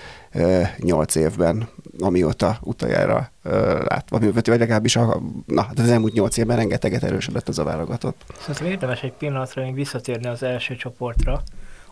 [0.78, 1.70] nyolc évben,
[2.00, 7.60] amióta utoljára uh, lát, vagy legalábbis a, na, az elmúlt nyolc évben rengeteget erősödött az
[7.60, 8.22] a válogatott.
[8.40, 11.44] Szóval érdemes egy pillanatra még visszatérni az első csoportra,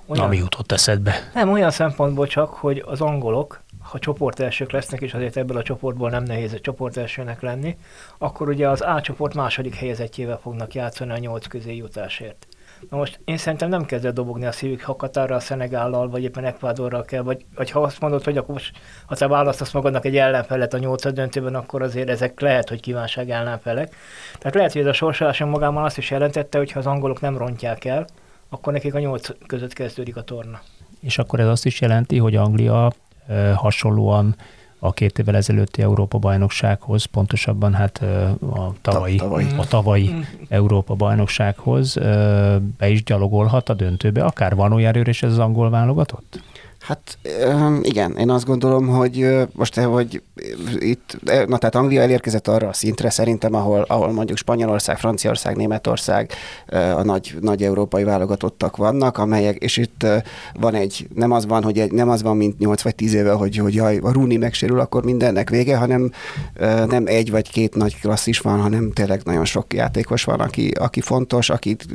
[0.08, 1.30] Olyan, Ami jutott eszedbe.
[1.34, 5.64] Nem, olyan szempontból csak, hogy az angolok, ha csoport elsők lesznek, és azért ebből a
[5.64, 7.78] csoportból nem nehéz a csoport elsőnek lenni,
[8.18, 12.48] akkor ugye az A csoport második helyezettjével fognak játszani a nyolc közé jutásért.
[12.90, 17.04] Na most én szerintem nem kezdett dobogni a szívük, ha Katárral, Szenegállal, vagy éppen Ekvádorral
[17.04, 20.74] kell, vagy, vagy ha azt mondod, hogy akkor most, ha te választasz magadnak egy ellenfelet
[20.74, 23.96] a nyolcad döntőben, akkor azért ezek lehet, hogy kívánság ellenfelek.
[24.38, 27.38] Tehát lehet, hogy ez a sorsoláson magában azt is jelentette, hogy ha az angolok nem
[27.38, 28.06] rontják el,
[28.50, 30.62] akkor nekik a nyolc között kezdődik a torna.
[31.00, 32.92] És akkor ez azt is jelenti, hogy Anglia
[33.56, 34.36] hasonlóan
[34.80, 38.02] a két évvel ezelőtti Európa-bajnoksághoz, pontosabban hát
[38.40, 39.48] a tavalyi, tavalyi.
[39.58, 40.22] a tavalyi mm.
[40.50, 41.94] Európa-bajnoksághoz
[42.78, 44.24] be is gyalogolhat a döntőbe.
[44.24, 46.42] Akár van olyan erős ez az angol válogatott?
[46.86, 47.18] Hát
[47.82, 50.22] igen, én azt gondolom, hogy most, hogy
[50.80, 56.32] itt, na tehát Anglia elérkezett arra a szintre szerintem, ahol, ahol mondjuk Spanyolország, Franciaország, Németország
[56.72, 60.06] a nagy, nagy európai válogatottak vannak, amelyek, és itt
[60.60, 63.32] van egy, nem az van, hogy egy, nem az van, mint 8 vagy 10 éve,
[63.32, 66.12] hogy, hogy jaj, a Rúni megsérül, akkor mindennek vége, hanem
[66.88, 71.02] nem egy vagy két nagy klasszis van, hanem tényleg nagyon sok játékos van, aki, aki
[71.02, 71.86] fontos, akit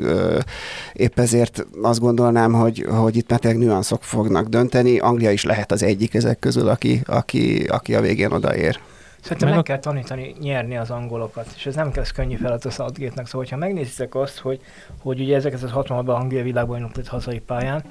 [0.92, 5.10] épp ezért azt gondolnám, hogy, hogy itt már tényleg nüanszok fognak dönteni, segíteni.
[5.10, 8.78] Anglia is lehet az egyik ezek közül, aki, aki, aki a végén odaér.
[9.22, 12.70] Szerintem meg, meg kell tanítani nyerni az angolokat, és ez nem kezd könnyű feladat a
[12.70, 13.26] Southgate-nek.
[13.26, 14.60] Szóval, ha megnézitek azt, hogy,
[15.00, 17.84] hogy ugye ezeket az 60-ban Anglia világbajnok lett hazai pályán,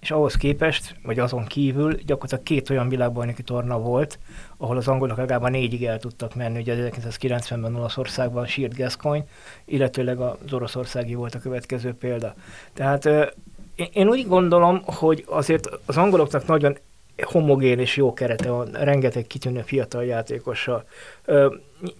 [0.00, 4.18] és ahhoz képest, vagy azon kívül gyakorlatilag két olyan világbajnoki torna volt,
[4.56, 6.58] ahol az angolok legalább négyig el tudtak menni.
[6.58, 9.26] Ugye 1990-ben Olaszországban sírt Gascoigne,
[9.64, 12.34] illetőleg az oroszországi volt a következő példa.
[12.72, 13.08] Tehát
[13.92, 16.78] én úgy gondolom, hogy azért az angoloknak nagyon
[17.22, 20.84] homogén és jó kerete van, rengeteg kitűnő fiatal játékossal.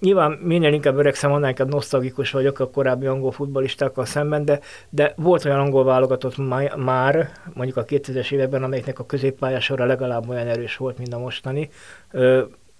[0.01, 5.14] nyilván minél inkább öregszem, annál inkább nosztalgikus vagyok a korábbi angol futballistákkal szemben, de, de
[5.16, 6.37] volt olyan angol válogatott
[6.77, 11.71] már, mondjuk a 2000-es években, amelyeknek a középpályásora legalább olyan erős volt, mint a mostani.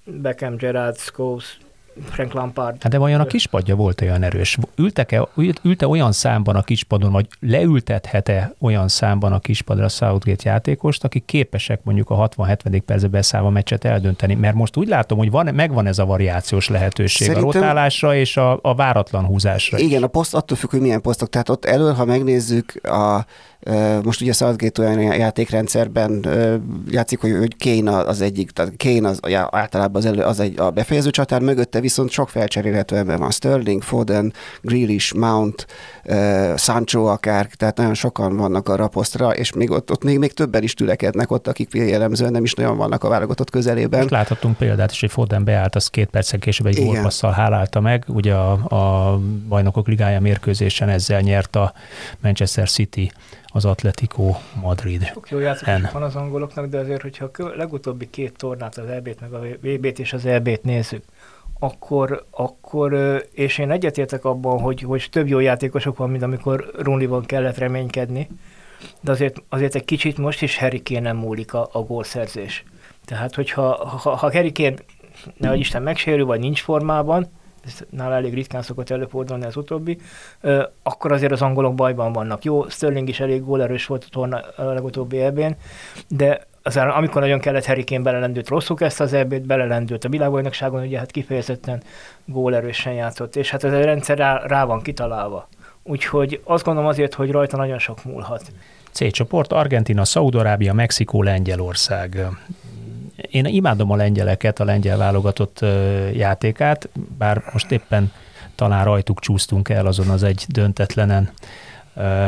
[0.05, 1.59] Beckham, Gerrard, Scholes,
[2.05, 2.83] Frank Lampard.
[2.83, 4.59] Hát de vajon a kispadja volt olyan erős?
[4.77, 5.29] Ültek-e,
[5.63, 11.25] ülte olyan számban a kispadon, vagy leültethet-e olyan számban a kispadra a Southgate játékost, akik
[11.25, 12.81] képesek mondjuk a 60-70.
[12.87, 14.35] percbe beszállva meccset eldönteni?
[14.35, 17.49] Mert most úgy látom, hogy van, megvan ez a variációs lehetőség Szerintem...
[17.49, 19.79] a rotálásra és a, a váratlan húzásra.
[19.79, 20.05] Igen, is.
[20.05, 21.29] a poszt attól függ, hogy milyen posztok.
[21.29, 23.25] Tehát ott elől, ha megnézzük a
[24.03, 26.27] most ugye Southgate olyan játékrendszerben
[26.89, 29.21] játszik, hogy, hogy Kane az egyik, tehát Kane az
[29.51, 33.31] általában az, elő, az egy a befejező csatár, mögötte viszont sok felcserélhető ember van.
[33.31, 35.67] Sterling, Foden, Grealish, Mount,
[36.57, 40.63] Sancho akár, tehát nagyon sokan vannak a raposztra, és még ott, ott még, még többen
[40.63, 44.01] is tülekednek ott, akik jellemzően nem is nagyon vannak a válogatott közelében.
[44.01, 48.05] Most láthattunk példát is, hogy Foden beállt, az két perccel később egy gólpasszal hálálta meg,
[48.07, 49.19] ugye a, a
[49.49, 51.73] bajnokok ligája mérkőzésen ezzel nyert a
[52.21, 53.13] Manchester City
[53.53, 55.05] az Atletico Madrid.
[55.05, 59.21] Sok jó játékos van az angoloknak, de azért, hogyha a legutóbbi két tornát, az EB-t,
[59.21, 61.05] meg a VB-t és az EB-t nézzük,
[61.59, 67.25] akkor, akkor és én egyetértek abban, hogy, hogy több jó játékosok van, mint amikor Runliban
[67.25, 68.29] kellett reménykedni,
[69.01, 70.59] de azért, azért egy kicsit most is
[71.01, 72.65] nem múlik a, a gólszerzés.
[73.05, 74.75] Tehát, hogyha ha, ha Kane,
[75.37, 77.29] nehogy Isten megsérül, vagy nincs formában,
[77.91, 79.99] nála elég ritkán szokott előfordulni az utóbbi,
[80.83, 82.45] akkor azért az angolok bajban vannak.
[82.45, 85.57] Jó, Sterling is elég gólerős volt a, torna, a legutóbbi ebben,
[86.09, 90.99] de azért, amikor nagyon kellett Kane belelendült, rosszul kezdte az ebét, belelendült a világbajnokságon, ugye
[90.99, 91.83] hát kifejezetten
[92.25, 95.49] gólerősen játszott, és hát ez a rendszer rá, rá van kitalálva.
[95.83, 98.43] Úgyhogy azt gondolom azért, hogy rajta nagyon sok múlhat.
[98.93, 102.27] C csoport, Argentina, Szaudarábia, Mexikó, Lengyelország.
[103.31, 105.61] Én imádom a lengyeleket, a lengyel válogatott
[106.13, 108.13] játékát, bár most éppen
[108.55, 111.31] talán rajtuk csúsztunk el azon az egy döntetlenen,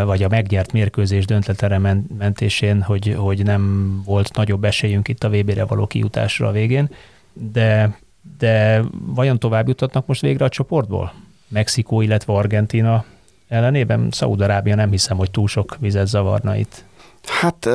[0.04, 5.64] vagy a megnyert mérkőzés döntetlenre mentésén, hogy, hogy nem volt nagyobb esélyünk itt a VB-re
[5.64, 6.90] való kijutásra a végén,
[7.32, 7.98] de,
[8.38, 11.12] de vajon tovább jutatnak most végre a csoportból?
[11.48, 13.04] Mexikó, illetve Argentina
[13.48, 14.08] ellenében?
[14.10, 16.84] Szaúd-Arábia nem hiszem, hogy túl sok vizet zavarna itt.
[17.22, 17.68] Hát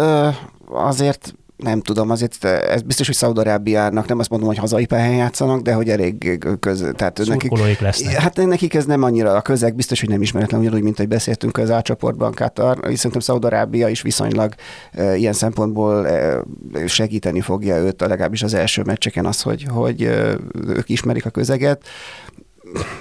[0.69, 5.61] azért nem tudom, azért ez biztos, hogy Szaudarábiának nem azt mondom, hogy hazai pályán játszanak,
[5.61, 8.13] de hogy elég köz, tehát nekik, lesznek.
[8.13, 11.57] Hát nekik ez nem annyira a közeg, biztos, hogy nem ismeretlen, ugyanúgy, mint hogy beszéltünk
[11.57, 14.53] az átcsoportban Katar, és szerintem Szaudarábia is viszonylag
[14.91, 16.43] e, ilyen szempontból e,
[16.85, 21.81] segíteni fogja őt, legalábbis az első meccseken az, hogy, hogy e, ők ismerik a közeget.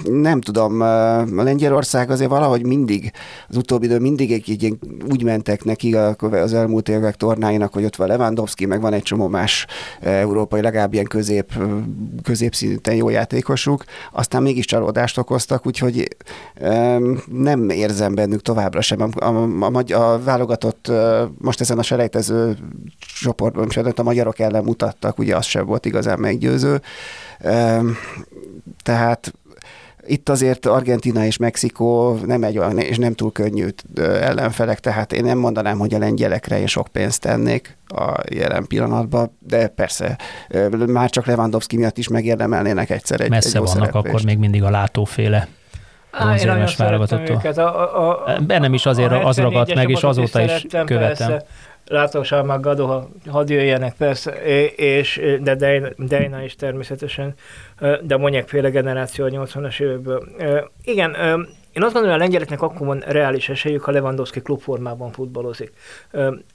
[0.05, 3.13] Nem tudom, a Lengyelország azért valahogy mindig,
[3.49, 4.79] az utóbbi idő mindig egy, egy ilyen,
[5.11, 9.29] úgy mentek neki az elmúlt évek tornáinak, hogy ott van Lewandowski, meg van egy csomó
[9.29, 9.67] más
[10.01, 11.53] európai, legalább ilyen közép,
[12.23, 16.17] középszinten jó játékosuk, aztán mégis csalódást okoztak, úgyhogy
[17.27, 19.01] nem érzem bennük továbbra sem.
[19.01, 20.93] A, a, a, a válogatott
[21.39, 22.57] most ezen a selejtező
[22.99, 26.81] csoportban, a magyarok ellen mutattak, ugye az sem volt igazán meggyőző.
[28.83, 29.33] Tehát
[30.07, 35.25] itt azért Argentina és Mexikó nem egy olyan, és nem túl könnyű ellenfelek, tehát én
[35.25, 40.19] nem mondanám, hogy a lengyelekre én sok pénzt tennék a jelen pillanatban, de persze
[40.87, 44.07] már csak Lewandowski miatt is megérdemelnének egyszer egy Messze egy vannak szereplést.
[44.07, 45.49] akkor még mindig a látóféle
[46.19, 47.43] bronzérmes válogatottól.
[48.47, 50.99] Bennem is azért az ragadt meg, és azóta is követem.
[50.99, 51.45] Persze
[51.89, 54.31] látósal meg Gado, ha hadd jöjjenek persze,
[54.77, 55.55] és, de
[55.97, 57.35] Dejna is természetesen,
[58.03, 60.29] de mondják féle generáció a 80-as évekből.
[60.85, 61.15] Igen,
[61.73, 65.73] én azt gondolom, hogy a lengyeleknek akkor van reális esélyük, ha Lewandowski klubformában futballozik.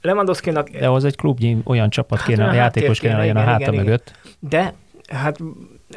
[0.00, 0.68] Lewandowski-nak...
[0.68, 3.74] De az egy klubnyi olyan csapat hát, kéne, a játékos kéne legyen a háta igen,
[3.74, 4.12] mögött.
[4.38, 4.74] De
[5.08, 5.38] hát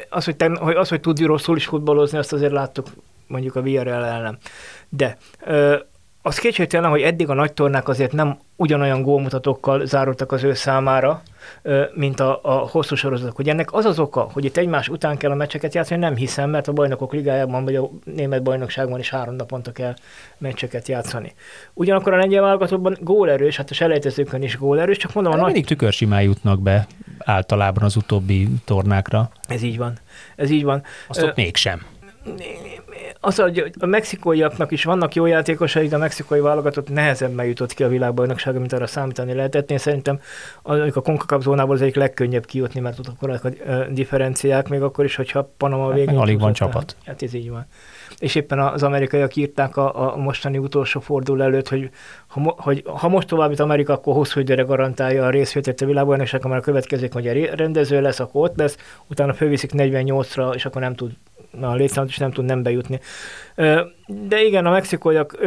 [0.08, 2.86] az, hogy, te, hogy, az, hogy tud rosszul is futballozni, azt azért láttuk
[3.26, 4.38] mondjuk a Villarreal ellen.
[4.88, 5.16] De
[6.26, 11.22] az kétségtelen, hogy eddig a nagy tornák azért nem ugyanolyan gólmutatókkal zárultak az ő számára,
[11.94, 13.36] mint a, a hosszú sorozatok.
[13.36, 16.50] Hogy ennek az az oka, hogy itt egymás után kell a meccseket játszani, nem hiszem,
[16.50, 19.94] mert a bajnokok ligájában vagy a német bajnokságban is három naponta kell
[20.38, 21.34] meccseket játszani.
[21.72, 25.52] Ugyanakkor a lengyel válogatottban gólerős, hát a selejtezőkön is gólerős, csak mondom, hát a nagy...
[25.52, 26.86] mindig tükörsimán jutnak be
[27.18, 29.30] általában az utóbbi tornákra.
[29.48, 29.98] Ez így van.
[30.36, 30.82] Ez így van.
[31.08, 31.82] Azt ott mégsem
[33.20, 37.82] az, hogy a mexikóiaknak is vannak jó játékosai, de a mexikói válogatott nehezebben jutott ki
[37.82, 39.70] a világbajnoksága, mint arra számítani lehetett.
[39.70, 40.20] Én szerintem
[40.62, 43.48] a, a CONCACAF zónából az egyik legkönnyebb kijutni, mert ott akkor a
[43.90, 46.08] differenciák, még akkor is, hogyha Panama végén...
[46.08, 46.96] Hát alig van csapat.
[47.04, 47.66] Hát ez így van.
[48.18, 51.90] És éppen az amerikaiak írták a, a mostani utolsó fordul előtt, hogy
[52.26, 56.60] ha, hogy ha most továbbít Amerika, akkor hosszú időre garantálja a részvételt a világbajnokság, mert
[56.60, 60.94] a következők, hogy a rendező lesz, akkor ott lesz, utána fölviszik 48-ra, és akkor nem
[60.94, 61.12] tud
[61.60, 63.00] a létszámot is nem tud nem bejutni.
[64.06, 65.38] De igen, a mexikóiak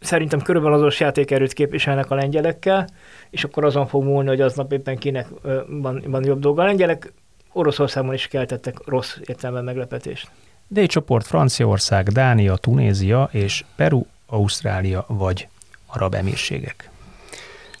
[0.00, 2.88] szerintem körülbelül azos játékerőt képviselnek a lengyelekkel,
[3.30, 5.28] és akkor azon fog múlni, hogy aznap éppen kinek
[5.66, 6.62] van, van jobb dolga.
[6.62, 7.12] A lengyelek
[7.52, 10.28] Oroszországban is keltettek rossz értelemben meglepetést.
[10.66, 15.48] D csoport Franciaország, Dánia, Tunézia és Peru, Ausztrália vagy
[15.86, 16.90] Arab Emírségek.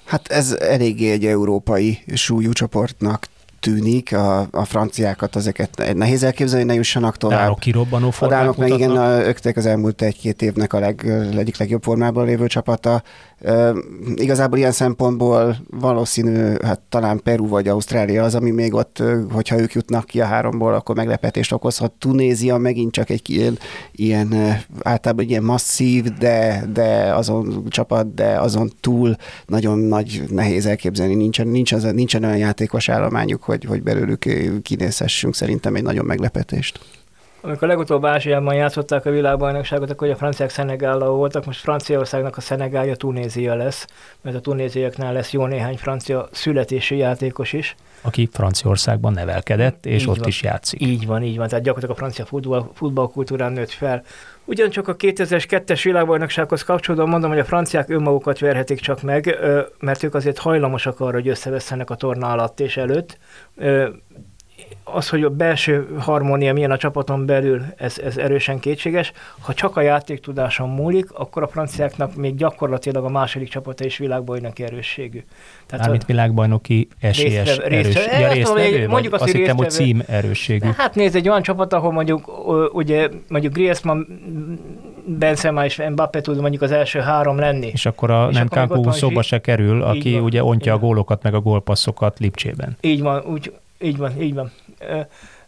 [0.04, 3.26] Hát ez eléggé egy európai súlyú csoportnak
[3.64, 7.38] tűnik, a, a franciákat ezeket nehéz elképzelni, ne jussanak tovább.
[7.38, 11.06] Dánok kirobbanó A dánok meg igen, a, ők az elmúlt egy-két évnek a leg,
[11.36, 13.02] egyik legjobb formában lévő csapata.
[13.40, 13.76] Uh,
[14.14, 19.02] igazából ilyen szempontból valószínű, hát talán Peru vagy Ausztrália az, ami még ott,
[19.32, 21.92] hogyha ők jutnak ki a háromból, akkor meglepetést okozhat.
[21.92, 23.58] Tunézia megint csak egy ilyen,
[23.92, 24.34] ilyen
[24.82, 31.14] általában ilyen masszív, de, de azon csapat, de azon túl nagyon nagy nehéz elképzelni.
[31.14, 34.24] Nincsen, nincs az, nincsen olyan játékos állományuk, hogy, hogy belőlük
[34.62, 36.80] kinézhessünk szerintem egy nagyon meglepetést.
[37.44, 42.96] Amikor legutóbb Ázsiában játszották a világbajnokságot, akkor a franciák Szenegállal voltak, most Franciaországnak a Szenegálja
[42.96, 43.86] Tunézia lesz,
[44.20, 47.76] mert a tunéziaknál lesz jó néhány francia születési játékos is.
[48.00, 50.28] Aki Franciaországban nevelkedett, és így ott van.
[50.28, 50.80] is játszik.
[50.80, 54.02] Így van, így van, tehát gyakorlatilag a francia futball, futballkultúrán nőtt fel.
[54.44, 59.38] Ugyancsak a 2002-es világbajnoksághoz kapcsolódóan mondom, hogy a franciák önmagukat verhetik csak meg,
[59.78, 63.18] mert ők azért hajlamosak arra, hogy összevesztenek a torna alatt és előtt
[64.84, 69.12] az, hogy a belső harmónia milyen a csapaton belül, ez, ez erősen kétséges.
[69.40, 74.62] Ha csak a játéktudáson múlik, akkor a franciáknak még gyakorlatilag a második csapata is világbajnoki
[74.62, 75.24] erősségű.
[75.66, 78.20] Tehát Mármint világbajnoki esélyes részre, erős.
[78.20, 80.68] Ja, résztvevő, mondjuk azt, azt hittem, hogy cím erősségű.
[80.76, 82.30] Hát nézd, egy olyan csapat, ahol mondjuk,
[82.74, 84.02] ugye, mondjuk Griezmann,
[85.06, 87.66] Benzema és Mbappé tud mondjuk az első három lenni.
[87.66, 91.34] És akkor a és nem Kankú szóba se kerül, aki ugye ontja a gólokat meg
[91.34, 92.76] a gólpasszokat Lipcsében.
[92.80, 93.52] Így van, úgy,
[93.84, 94.52] így van, így van.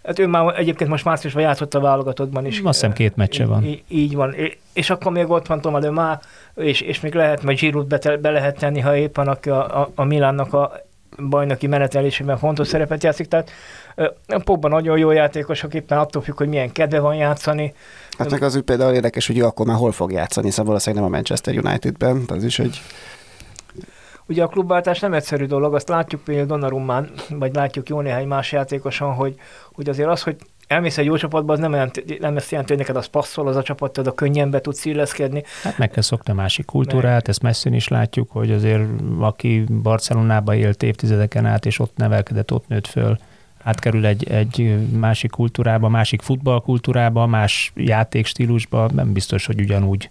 [0.04, 2.60] Hát ő már egyébként most márciusban játszott a válogatottban is.
[2.60, 3.64] Azt hiszem két meccse van.
[3.64, 4.34] Így, így van.
[4.72, 6.20] És akkor még ott van Toma de Má,
[6.54, 10.04] és, és még lehet, majd Giroud be, be lehet tenni, ha éppen a, a, a
[10.04, 10.72] Milánnak a
[11.28, 13.28] bajnoki menetelésében fontos szerepet játszik.
[13.28, 13.50] Tehát
[14.26, 17.74] a Pogba nagyon jó játékosok, éppen attól függ, hogy milyen kedve van játszani.
[18.18, 21.04] Hát meg az úgy például érdekes, hogy ő akkor már hol fog játszani, szóval valószínűleg
[21.04, 22.80] nem a Manchester Unitedben, az is egy
[24.28, 28.52] Ugye a klubváltás nem egyszerű dolog, azt látjuk például Donnarummán, vagy látjuk jó néhány más
[28.52, 29.34] játékoson, hogy,
[29.72, 32.82] hogy azért az, hogy elmész egy jó csapatba, az nem, olyan, nem ezt jelenti, hogy
[32.82, 35.42] neked az passzol, az a csapat, a könnyen be tudsz illeszkedni.
[35.62, 37.28] Hát meg kell szokni a másik kultúrát, meg.
[37.28, 38.82] ezt messzin is látjuk, hogy azért
[39.20, 43.18] aki Barcelonába élt évtizedeken át, és ott nevelkedett, ott nőtt föl,
[43.62, 50.10] átkerül egy, egy másik kultúrába, másik futballkultúrába, más játékstílusba, nem biztos, hogy ugyanúgy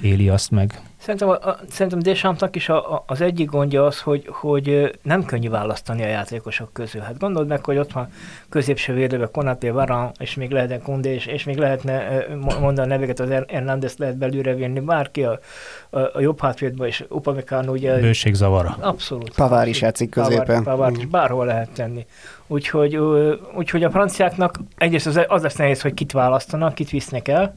[0.00, 0.80] éli azt meg.
[1.04, 5.24] Szerintem, a, a, szerintem Deschampsnak is a, a, az egyik gondja az, hogy, hogy nem
[5.24, 7.00] könnyű választani a játékosok közül.
[7.00, 8.08] Hát gondold meg, hogy ott van
[8.48, 12.26] középső védőbe Konaté, Varan, és még lehetne Kundé, és, és még lehetne
[12.60, 15.38] mondani a neveket, az Hernández lehet belőle vinni, bárki a,
[15.90, 17.98] a, a jobb hátvédben, és Upamecano ugye...
[17.98, 18.76] Bőségzavara.
[18.80, 19.34] Abszolút.
[19.34, 20.62] Pavár is játszik középen.
[20.62, 22.06] Pavár, is bárhol lehet tenni.
[22.46, 22.96] Úgyhogy,
[23.56, 27.56] úgyhogy a franciáknak egyrészt az, az lesz nehéz, hogy kit választanak, kit visznek el,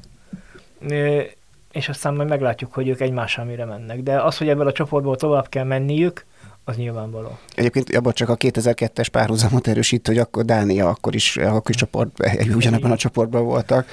[1.77, 4.01] és aztán majd meglátjuk, hogy ők egymással mire mennek.
[4.01, 6.25] De az, hogy ebből a csoportból tovább kell menniük,
[6.63, 7.37] az nyilvánvaló.
[7.55, 12.09] Egyébként abban csak a 2002-es párhuzamot erősít, hogy akkor Dánia akkor is, akkor is csoport,
[12.55, 13.87] ugyanabban a csoportban voltak.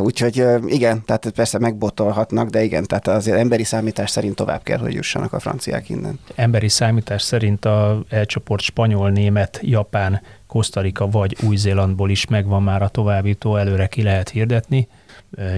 [0.00, 4.94] Úgyhogy igen, tehát persze megbotolhatnak, de igen, tehát azért emberi számítás szerint tovább kell, hogy
[4.94, 6.18] jussanak a franciák innen.
[6.34, 12.88] Emberi számítás szerint a elcsoport spanyol, német, japán, Kosztarika vagy Új-Zélandból is megvan már a
[12.88, 14.88] továbbító, előre ki lehet hirdetni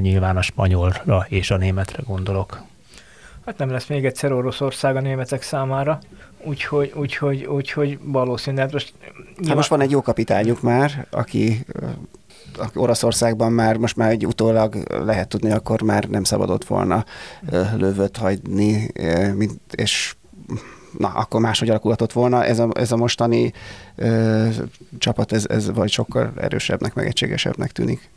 [0.00, 2.62] nyilván a spanyolra és a németre gondolok.
[3.46, 5.98] Hát nem lesz még egyszer Oroszország a németek számára,
[6.44, 8.92] úgyhogy, úgyhogy, úgyhogy valószínűleg hát most...
[9.00, 9.46] Nyilván...
[9.46, 11.64] Hát most van egy jó kapitányuk már, aki
[12.74, 17.04] Oroszországban már most már egy utólag lehet tudni, akkor már nem szabadott volna
[17.76, 18.90] lövöt hagyni,
[19.34, 20.14] mint, és
[20.98, 22.44] na, akkor máshogy alakulhatott volna.
[22.44, 23.52] Ez a, ez a mostani
[23.96, 24.48] ö,
[24.98, 28.10] csapat, ez, ez vagy sokkal erősebbnek, meg egységesebbnek tűnik.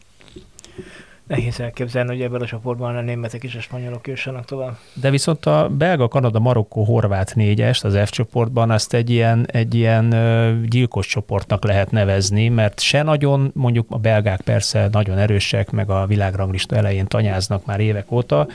[1.31, 4.77] Nehéz elképzelni, hogy ebben a csoportban a németek és a spanyolok jussanak tovább.
[4.93, 9.75] De viszont a belga, kanada, marokkó, horvát négyest az F csoportban azt egy ilyen, egy
[9.75, 10.09] ilyen
[10.69, 16.05] gyilkos csoportnak lehet nevezni, mert se nagyon, mondjuk a belgák persze nagyon erősek, meg a
[16.05, 18.47] világranglista elején tanyáznak már évek óta,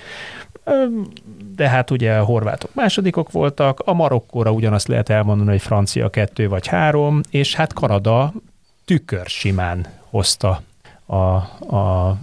[1.54, 6.48] de hát ugye a horvátok másodikok voltak, a Marokkóra ugyanazt lehet elmondani, hogy francia kettő
[6.48, 8.32] vagy három, és hát Kanada
[8.84, 10.62] tükör simán hozta
[11.06, 11.14] a,
[11.76, 12.18] a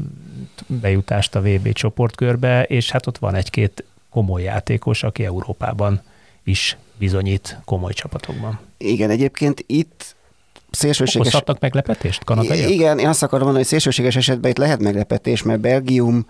[0.67, 6.01] bejutást a VB csoportkörbe, és hát ott van egy-két komoly játékos, aki Európában
[6.43, 8.59] is bizonyít komoly csapatokban.
[8.77, 10.15] Igen, egyébként itt
[10.71, 11.15] szélsőséges...
[11.15, 12.69] Okozhatnak meglepetést kanadaiak?
[12.69, 16.25] Igen, én azt akarom mondani, hogy szélsőséges esetben itt lehet meglepetés, mert Belgium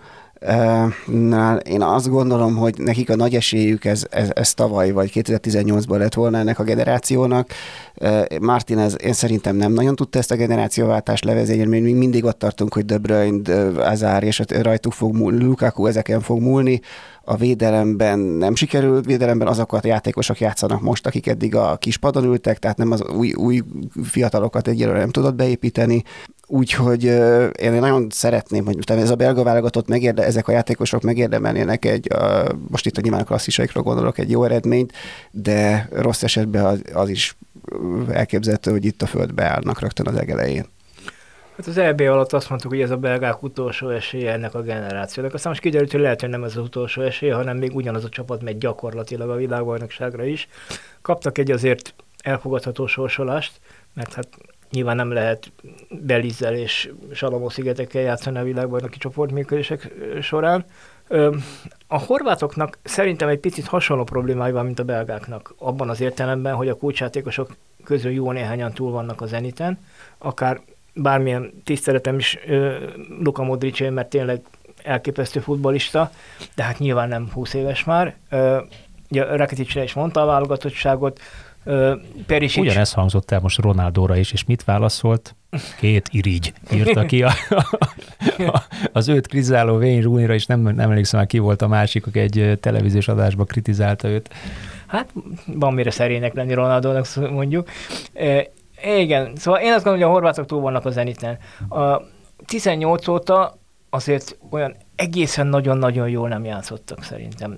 [1.06, 5.98] Nál én azt gondolom, hogy nekik a nagy esélyük ez, ez, ez tavaly vagy 2018-ban
[5.98, 7.50] lett volna ennek a generációnak.
[8.40, 12.74] Martinez én szerintem nem nagyon tudta ezt a generációváltást levezényelni, mert még mindig ott tartunk,
[12.74, 13.52] hogy De Bruyne,
[13.90, 16.80] Azár és rajtuk fog múlni, Lukaku ezeken fog múlni.
[17.24, 22.58] A védelemben nem sikerült, védelemben azokat a játékosok játszanak most, akik eddig a kispadon ültek,
[22.58, 23.62] tehát nem az új, új
[24.02, 26.02] fiatalokat egyelőre nem tudott beépíteni.
[26.54, 27.04] Úgyhogy
[27.60, 32.08] én nagyon szeretném, hogy ez a belga válogatott megérde, ezek a játékosok megérdemelnének egy,
[32.68, 34.92] most itt a nyilván a klasszisaikra gondolok, egy jó eredményt,
[35.30, 37.36] de rossz esetben az, az is
[38.10, 40.66] elképzelhető, hogy itt a földbe állnak rögtön az egelején.
[41.56, 45.34] Hát az EB alatt azt mondtuk, hogy ez a belgák utolsó esélye ennek a generációnak.
[45.34, 48.08] Aztán most kiderült, hogy lehet, hogy nem ez az utolsó esélye, hanem még ugyanaz a
[48.08, 50.48] csapat megy gyakorlatilag a világbajnokságra is.
[51.02, 53.60] Kaptak egy azért elfogadható sorsolást,
[53.94, 54.28] mert hát
[54.74, 55.52] Nyilván nem lehet
[55.90, 60.64] Belizzel és Salamó szigetekkel játszani a világbajnoki csoportműködések során.
[61.86, 66.68] A horvátoknak szerintem egy picit hasonló problémája van, mint a belgáknak, abban az értelemben, hogy
[66.68, 69.78] a kulcsjátékosok közül jó néhányan túl vannak a zeniten,
[70.18, 70.60] akár
[70.94, 72.38] bármilyen tiszteletem is
[73.20, 74.40] Luka Modricé, mert tényleg
[74.82, 76.10] elképesztő futbolista,
[76.54, 78.16] de hát nyilván nem 20 éves már.
[79.10, 81.20] Ugye Rakitic is mondta a válogatottságot,
[82.26, 82.62] Perisic...
[82.62, 85.36] Ugyanez hangzott el most Ronaldóra is, és mit válaszolt?
[85.78, 87.30] Két irigy írta ki a,
[88.38, 88.62] a,
[88.92, 92.18] az őt kritizáló Wayne Rooney-ra, és nem, nem emlékszem már ki volt a másik, aki
[92.18, 94.30] egy televíziós adásban kritizálta őt.
[94.86, 95.12] Hát
[95.46, 97.68] van mire szerénynek lenni Ronaldónak, mondjuk.
[98.12, 98.50] E,
[98.96, 101.38] igen, szóval én azt gondolom, hogy a horvátok túl vannak a zeniten.
[101.68, 102.00] A
[102.46, 103.58] 18 óta
[103.90, 107.56] azért olyan egészen nagyon-nagyon jól nem játszottak szerintem.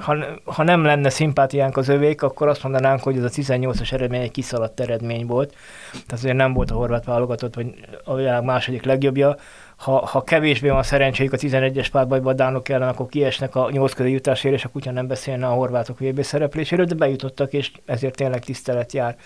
[0.00, 4.20] Ha, ha nem lenne szimpátiánk az övék, akkor azt mondanánk, hogy ez a 18-as eredmény
[4.20, 5.54] egy kiszaladt eredmény volt.
[5.92, 7.74] Tehát azért nem volt a horvát válogatott, vagy
[8.04, 9.36] a világ második legjobbja.
[9.76, 13.92] Ha, ha kevésbé van szerencséjük a 11-es párbajban a dánok ellen, akkor kiesnek a 8
[13.92, 18.44] közé jutásért, és a nem beszélne a horvátok VB szerepléséről, de bejutottak, és ezért tényleg
[18.44, 19.16] tisztelet jár.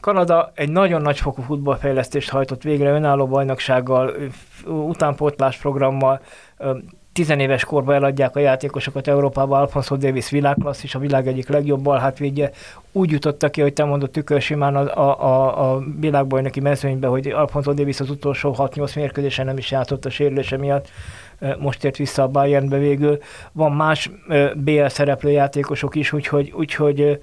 [0.00, 4.14] Kanada egy nagyon nagyfokú futballfejlesztést hajtott végre önálló bajnoksággal,
[4.66, 6.20] utánpótlás programmal,
[7.16, 12.50] tizenéves korban eladják a játékosokat Európába, Alfonso Davis világklassz, a világ egyik legjobb balhátvédje.
[12.92, 17.72] Úgy jutottak ki, hogy te mondod tükör simán a, a, a világbajnoki mezőnybe, hogy Alfonso
[17.72, 20.88] Davis az utolsó 6-8 mérkőzésen nem is játszott a sérülése miatt
[21.58, 23.18] most ért vissza a Bayernbe végül.
[23.52, 24.10] Van más
[24.54, 27.20] BL szereplő játékosok is, úgyhogy, úgyhogy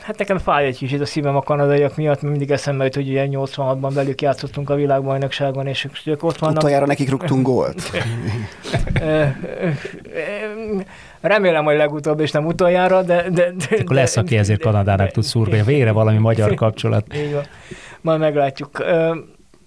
[0.00, 3.08] Hát nekem fáj egy kicsit a szívem a kanadaiak miatt, mert mindig eszembe jut, hogy
[3.08, 6.56] ugye 86-ban velük játszottunk a világbajnokságon, és ők ott vannak.
[6.56, 7.90] Utoljára nekik rúgtunk gólt.
[11.20, 13.30] Remélem, hogy legutóbb, és nem utoljára, de...
[13.30, 15.62] de, de Akkor lesz, aki ezért Kanadának tud szurkolni.
[15.62, 17.16] Végre valami magyar kapcsolat.
[17.16, 17.44] Így van.
[18.00, 18.84] Majd meglátjuk.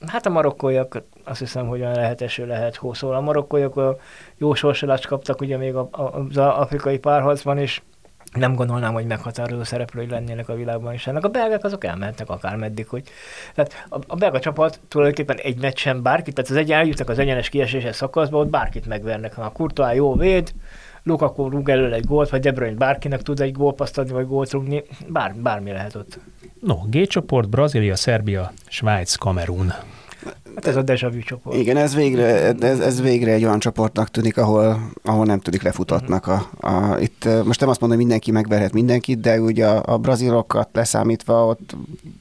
[0.08, 2.94] Hát a marokkóiak azt hiszem, hogy olyan lehet eső, lehet hó.
[2.94, 3.98] Szóval a marokkóiak
[4.38, 7.82] jó sorsolást kaptak ugye még az afrikai párharcban, és
[8.34, 11.08] nem gondolnám, hogy meghatározó szereplői lennének a világban is.
[11.08, 13.04] Ennek a belgák azok elmentek akár meddig, hogy...
[13.56, 17.50] Tehát a, a belga csapat tulajdonképpen egy meccsen bárkit, tehát az egy eljutnak az egyenes
[17.50, 19.34] kieséses szakaszba, ott bárkit megvernek.
[19.34, 20.54] Ha a Courtois jó véd,
[21.04, 24.52] Lukaku rúg elő egy gólt, vagy De Bruyne bárkinek tud egy gólpaszt adni, vagy gólt
[24.52, 26.20] rúgni, bár, bármi lehet ott.
[26.60, 29.74] No, G csoport, Brazília, Szerbia, Svájc, Kamerun.
[30.56, 31.58] Hát ez a deja vu csoport.
[31.58, 36.28] Igen, ez végre, ez, ez végre egy olyan csoportnak tűnik, ahol, ahol nem tűnik lefutatnak.
[36.28, 39.98] A, a, itt most nem azt mondom, hogy mindenki megverhet mindenkit, de ugye a, a
[39.98, 41.76] brazilokat leszámítva ott...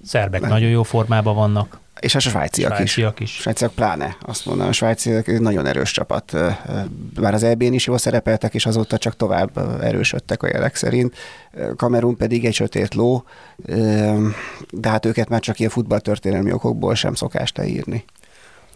[0.05, 1.79] Szerbek nagyon jó formában vannak.
[2.01, 3.31] És a svájciak, svájciak is.
[3.31, 3.41] is.
[3.41, 6.33] Svájciak pláne, azt mondom, a svájciak egy nagyon erős csapat.
[7.21, 11.17] Bár az EB-n is jól szerepeltek, és azóta csak tovább erősödtek a jelek szerint.
[11.77, 13.25] Kamerun pedig egy sötét ló,
[14.71, 18.05] de hát őket már csak ilyen futballtörténelmi okokból sem szokás leírni.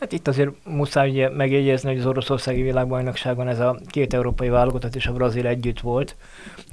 [0.00, 4.94] Hát itt azért muszáj ugye megjegyezni, hogy az oroszországi világbajnokságon ez a két európai válogatott
[4.94, 6.16] és a brazil együtt volt,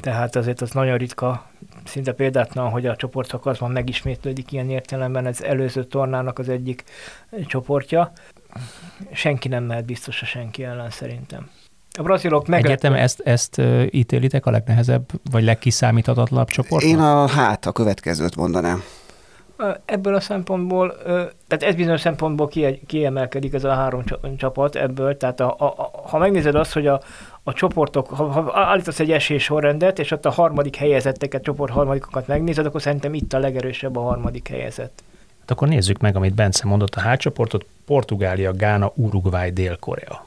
[0.02, 1.50] tehát azért az nagyon ritka,
[1.90, 6.84] szinte példátlan, hogy a csoportszakaszban megismétlődik ilyen értelemben, ez előző tornának az egyik
[7.46, 8.12] csoportja.
[9.12, 11.50] Senki nem mehet biztos a senki ellen szerintem.
[11.98, 12.66] A brazilok meg...
[12.66, 16.84] Egyetem ezt, ezt ítélitek a legnehezebb, vagy legkiszámíthatatlanabb csoport?
[16.84, 18.84] Én a hát a következőt mondanám.
[19.86, 20.98] Ebből a szempontból,
[21.48, 22.50] tehát ez bizonyos szempontból
[22.88, 24.04] kiemelkedik ez a három
[24.38, 27.02] csapat ebből, tehát a, a, ha megnézed azt, hogy a,
[27.50, 32.28] a csoportok, ha, ha állítasz egy esés sorrendet, és ott a harmadik helyezetteket, csoport harmadikokat
[32.28, 35.04] megnézed, akkor szerintem itt a legerősebb a harmadik helyezett.
[35.40, 40.26] Hát akkor nézzük meg, amit Bence mondott, a hátcsoportot, Portugália, Gána, Uruguay, Dél-Korea.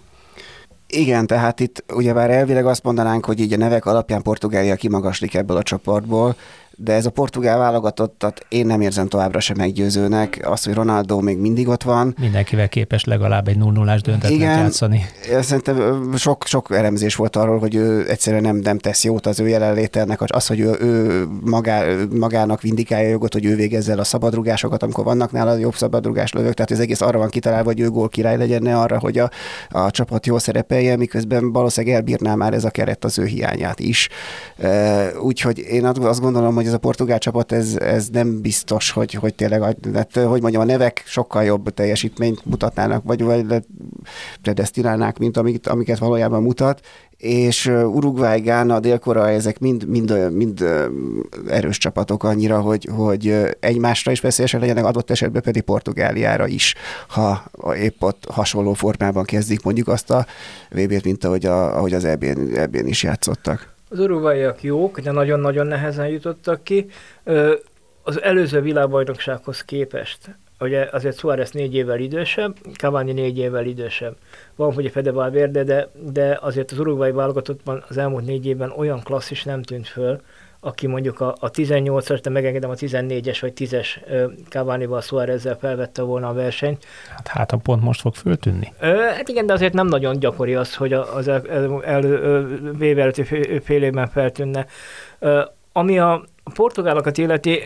[0.86, 5.56] Igen, tehát itt ugyebár elvileg azt mondanánk, hogy így a nevek alapján Portugália kimagaslik ebből
[5.56, 6.36] a csoportból,
[6.76, 10.40] de ez a portugál válogatottat én nem érzem továbbra sem meggyőzőnek.
[10.44, 12.14] Az, hogy Ronaldo még mindig ott van.
[12.20, 15.04] Mindenkivel képes legalább egy 0 0 döntetlen Igen, játszani.
[15.40, 19.48] Szerintem sok, sok elemzés volt arról, hogy ő egyszerűen nem, nem tesz jót az ő
[19.48, 20.20] jelenlételnek.
[20.26, 25.32] Az, hogy ő, ő magá, magának vindikálja jogot, hogy ő végezzel a szabadrugásokat, amikor vannak
[25.32, 26.54] nála jobb szabadrugás lövők.
[26.54, 29.30] Tehát ez egész arra van kitalálva, hogy ő gól király legyen, ne arra, hogy a,
[29.68, 34.08] a csapat jó szerepelje, miközben valószínűleg elbírná már ez a keret az ő hiányát is.
[35.22, 39.34] Úgyhogy én azt gondolom, hogy ez a portugál csapat, ez, ez nem biztos, hogy, hogy
[39.34, 39.62] tényleg,
[39.94, 43.64] hát, hogy mondjam, a nevek sokkal jobb teljesítményt mutatnának, vagy, vagy
[44.42, 46.80] predestinálnák, mint amit, amiket valójában mutat,
[47.22, 50.64] és Uruguay, Gána, Dél-Korea, ezek mind, mind, mind
[51.48, 56.74] erős csapatok annyira, hogy, hogy egymásra is veszélyesek legyenek, adott esetben pedig Portugáliára is,
[57.08, 57.44] ha
[57.76, 60.26] épp ott hasonló formában kezdik mondjuk azt a
[60.70, 63.71] VB-t, mint ahogy, a, ahogy az EB-n, EB-n is játszottak.
[63.92, 66.86] Az urugvaiak jók, de nagyon-nagyon nehezen jutottak ki.
[68.02, 74.16] Az előző világbajnoksághoz képest, ugye azért Suárez négy évvel idősebb, Cavani négy évvel idősebb.
[74.56, 78.70] Van, hogy a Fede Valverde, de, de azért az urugvai válogatottban az elmúlt négy évben
[78.76, 80.20] olyan klasszis nem tűnt föl,
[80.64, 83.86] aki mondjuk a, a 18-as, de megengedem a 14-es vagy 10-es
[84.48, 86.84] Cavani-val Suárezzel felvette volna a versenyt.
[87.08, 88.72] Hát, hát a pont most fog föltűnni.
[88.80, 93.22] Ö, hát igen, de azért nem nagyon gyakori az, hogy az elő el, el, előtti
[93.62, 94.66] fél évben feltűnne.
[95.18, 95.42] Ö,
[95.72, 97.62] ami a, a portugálokat illeti,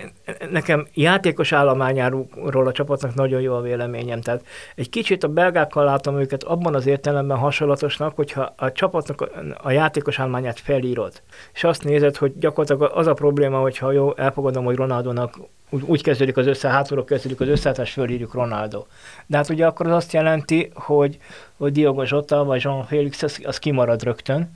[0.51, 4.21] nekem játékos állományáról a csapatnak nagyon jó a véleményem.
[4.21, 9.31] Tehát egy kicsit a belgákkal látom őket abban az értelemben hasonlatosnak, hogyha a csapatnak
[9.63, 11.23] a, játékos állományát felírod,
[11.55, 15.39] és azt nézed, hogy gyakorlatilag az a probléma, hogyha jó, elfogadom, hogy Ronaldónak
[15.71, 18.85] úgy, úgy kezdődik az össze, hátulról kezdődik az összeállítás, fölírjuk Ronaldo.
[19.27, 21.19] De hát ugye akkor az azt jelenti, hogy,
[21.57, 24.51] hogy Diogo Jota vagy Jean Félix az, az kimarad rögtön,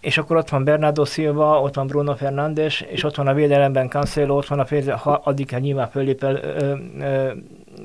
[0.00, 3.88] és akkor ott van Bernardo Silva, ott van Bruno Fernandes, és ott van a védelemben
[3.88, 6.40] Cancelo, ott van a fél, ha addig nyilván fölépel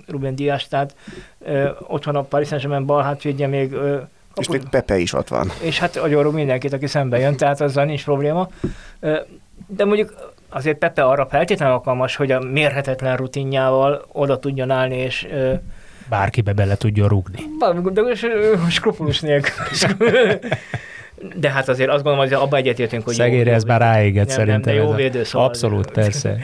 [0.08, 0.95] Ruben Dias, tehát
[1.39, 3.97] ö, ott van a Paris Saint-Germain bal hátvédje még ö,
[4.36, 5.51] és még Pepe is ott van.
[5.62, 8.49] És hát agyorul mindenkit, aki szembe jön, tehát azzal nincs probléma.
[9.68, 15.28] De mondjuk azért Pepe arra feltétlenül alkalmas, hogy a mérhetetlen rutinjával oda tudjon állni, és
[16.10, 17.39] bárkibe bele tudjon rúgni.
[17.93, 18.01] De
[18.70, 19.66] skrupulus nélkül.
[21.36, 24.76] De hát azért azt gondolom, hogy abban egyetértünk, hogy Szegére ez már ráéget nem, szerintem.
[24.76, 26.38] Nem, de jó védő, szóval Abszolút, persze.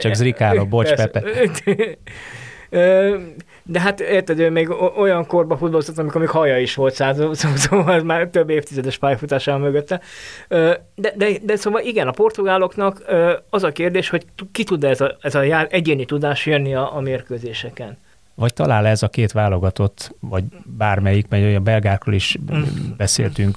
[0.00, 1.06] Csak zrikáló, bocs, persze.
[1.06, 1.98] Pepe.
[3.62, 7.20] De hát érted, ő még olyan korba futballozott, amikor még haja is volt száz,
[7.54, 10.00] szóval már több évtizedes pályafutása mögötte.
[10.48, 13.02] De, de, de szóval igen, a portugáloknak
[13.50, 16.96] az a kérdés, hogy ki tud ez a, ez a jár, egyéni tudás jönni a,
[16.96, 17.98] a mérkőzéseken.
[18.38, 22.62] Vagy talál ez a két válogatott, vagy bármelyik, mert a belgákról is mm.
[22.96, 23.56] beszéltünk,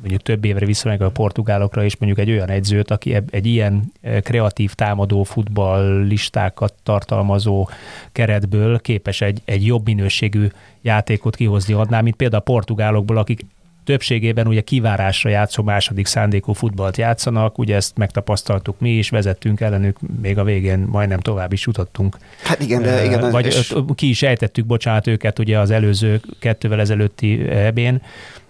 [0.00, 4.20] mondjuk több évre visszamegyek a portugálokra, és mondjuk egy olyan egyzőt, aki egy ilyen e,
[4.20, 7.68] kreatív támadó futballistákat tartalmazó
[8.12, 10.46] keretből képes egy, egy jobb minőségű
[10.80, 13.44] játékot kihozni adná, mint például a portugálokból, akik
[13.84, 19.98] többségében ugye kivárásra játszó második szándékú futballt játszanak, ugye ezt megtapasztaltuk mi is, vezettünk ellenük,
[20.22, 22.16] még a végén majdnem tovább is jutottunk.
[22.42, 23.30] Hát igen, de igen.
[23.30, 23.74] Vagy és...
[23.94, 28.02] ki is ejtettük, bocsánat, őket ugye az előző kettővel ezelőtti ebén,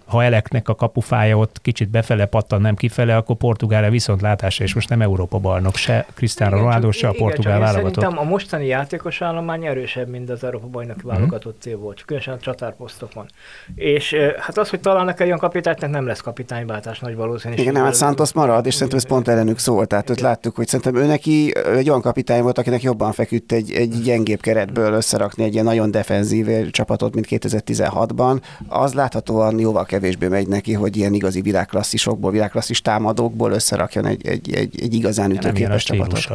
[0.07, 4.89] ha Eleknek a kapufája ott kicsit befele pattan, nem kifele, akkor Portugália viszontlátásra, és most
[4.89, 7.95] nem Európa bajnok, se Cristiano Ronaldo, se a portugál igen, válogatott.
[7.95, 11.17] Szerintem a mostani játékos állomány erősebb, mint az Európa bajnoki mm-hmm.
[11.17, 13.27] válogatott cél volt, különösen a csatárposztokon.
[13.75, 17.65] És hát az, hogy találnak egy olyan kapitányt, nem lesz kapitányváltás nagy valószínűség.
[17.65, 19.89] Igen, nem, hát Santos marad, és szerintem ez pont ellenük szólt.
[19.89, 23.73] Tehát ott láttuk, hogy szerintem ő neki egy olyan kapitány volt, akinek jobban feküdt egy,
[23.73, 28.41] egy gyengébb keretből összerakni egy ilyen nagyon defenzív csapatot, mint 2016-ban.
[28.69, 34.55] Az láthatóan jóval kevésbé megy neki, hogy ilyen igazi világklasszisokból, világklasszis támadókból összerakjon egy, egy,
[34.55, 36.29] egy, egy igazán ütőképes csapatot.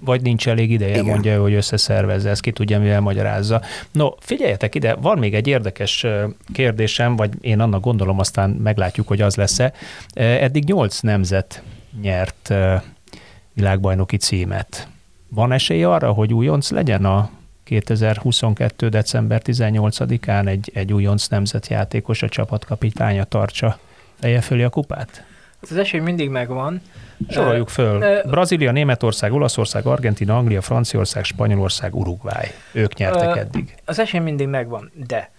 [0.00, 1.04] Vagy nincs elég ideje, Igen.
[1.04, 3.62] mondja, hogy összeszervezze, ezt ki tudja, mivel magyarázza.
[3.92, 6.06] No, figyeljetek ide, van még egy érdekes
[6.52, 9.72] kérdésem, vagy én annak gondolom, aztán meglátjuk, hogy az lesz-e.
[10.14, 11.62] Eddig nyolc nemzet
[12.02, 12.54] nyert
[13.52, 14.88] világbajnoki címet.
[15.28, 17.30] Van esély arra, hogy újonc legyen a
[17.68, 18.88] 2022.
[18.88, 23.78] december 18-án egy, egy újonc nemzetjátékos, a csapatkapitánya tartsa
[24.20, 25.24] feje fölé a kupát?
[25.60, 26.80] Az esély mindig megvan.
[27.28, 28.22] Soroljuk föl.
[28.22, 32.46] Brazília, Németország, Olaszország, Argentina, Anglia, Franciaország, Spanyolország, Uruguay.
[32.72, 33.74] Ők nyertek eddig.
[33.84, 35.30] Az esély mindig megvan, de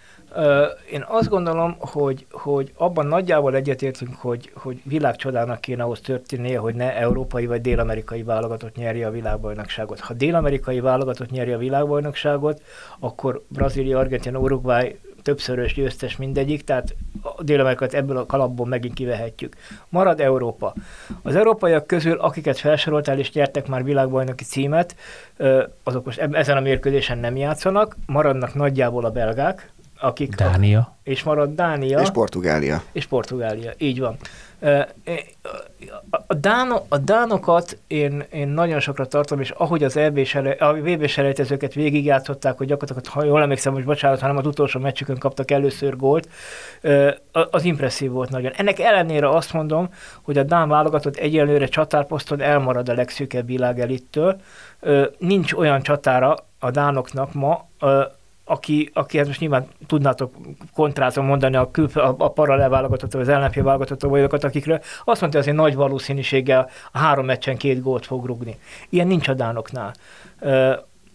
[0.90, 6.74] én azt gondolom, hogy, hogy abban nagyjából egyetértünk, hogy, hogy világcsodának kéne ahhoz történnie, hogy
[6.74, 10.00] ne európai vagy dél-amerikai válogatott nyerje a világbajnokságot.
[10.00, 12.62] Ha dél-amerikai válogatott nyerje a világbajnokságot,
[12.98, 19.56] akkor Brazília, Argentina, Uruguay többszörös győztes mindegyik, tehát a dél ebből a kalapból megint kivehetjük.
[19.88, 20.74] Marad Európa.
[21.22, 24.96] Az európaiak közül, akiket felsoroltál és nyertek már világbajnoki címet,
[25.82, 30.34] azok most ezen a mérkőzésen nem játszanak, maradnak nagyjából a belgák, akik...
[30.34, 30.96] Dánia.
[31.02, 32.00] És marad Dánia.
[32.00, 32.82] És Portugália.
[32.92, 34.16] És Portugália, így van.
[36.26, 40.26] A, Dáno, a Dánokat én, én nagyon sokra tartom, és ahogy az EB
[40.58, 45.18] a VB selejtezőket végigjátszották, hogy gyakorlatilag, ha jól emlékszem, hogy bocsánat, hanem az utolsó meccsükön
[45.18, 46.28] kaptak először gólt,
[47.50, 48.52] az impresszív volt nagyon.
[48.56, 49.88] Ennek ellenére azt mondom,
[50.22, 54.40] hogy a Dán válogatott egyelőre csatárposzton elmarad a legszűkebb világ elittől.
[55.18, 57.68] Nincs olyan csatára a Dánoknak ma,
[58.50, 60.34] aki, aki hát most nyilván tudnátok
[60.74, 65.20] kontrázom mondani a, kül, a, a paralel válogatott, vagy az ellenfél válogatott olyanokat, akikről azt
[65.20, 68.58] mondta, hogy azért nagy valószínűséggel a három meccsen két gólt fog rugni.
[68.88, 69.94] Ilyen nincs a Dánoknál.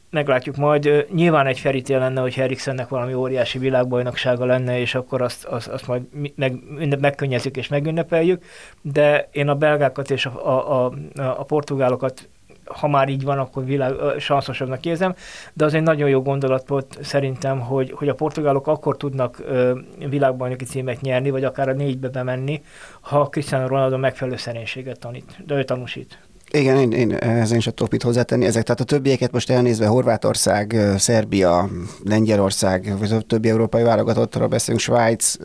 [0.09, 1.05] meglátjuk majd.
[1.13, 5.87] Nyilván egy ferítél lenne, hogy Eriksennek valami óriási világbajnoksága lenne, és akkor azt, azt, azt
[5.87, 6.01] majd
[6.35, 6.59] meg,
[6.99, 8.43] megkönnyezzük és megünnepeljük,
[8.81, 12.29] de én a belgákat és a, a, a, a portugálokat
[12.65, 15.15] ha már így van, akkor világ, sanszosabbnak érzem,
[15.53, 19.79] de az egy nagyon jó gondolat volt szerintem, hogy, hogy a portugálok akkor tudnak ö,
[20.09, 22.63] világbajnoki címet nyerni, vagy akár a négybe bemenni,
[22.99, 26.24] ha Cristiano Ronaldo megfelelő szerénységet tanít, de ő tanúsít.
[26.55, 28.45] Igen, én, én ehhez én sem tudok mit hozzátenni.
[28.45, 31.69] Ezek, tehát a többieket most elnézve Horvátország, Szerbia,
[32.03, 35.35] Lengyelország, vagy a többi európai válogatottról beszélünk, Svájc,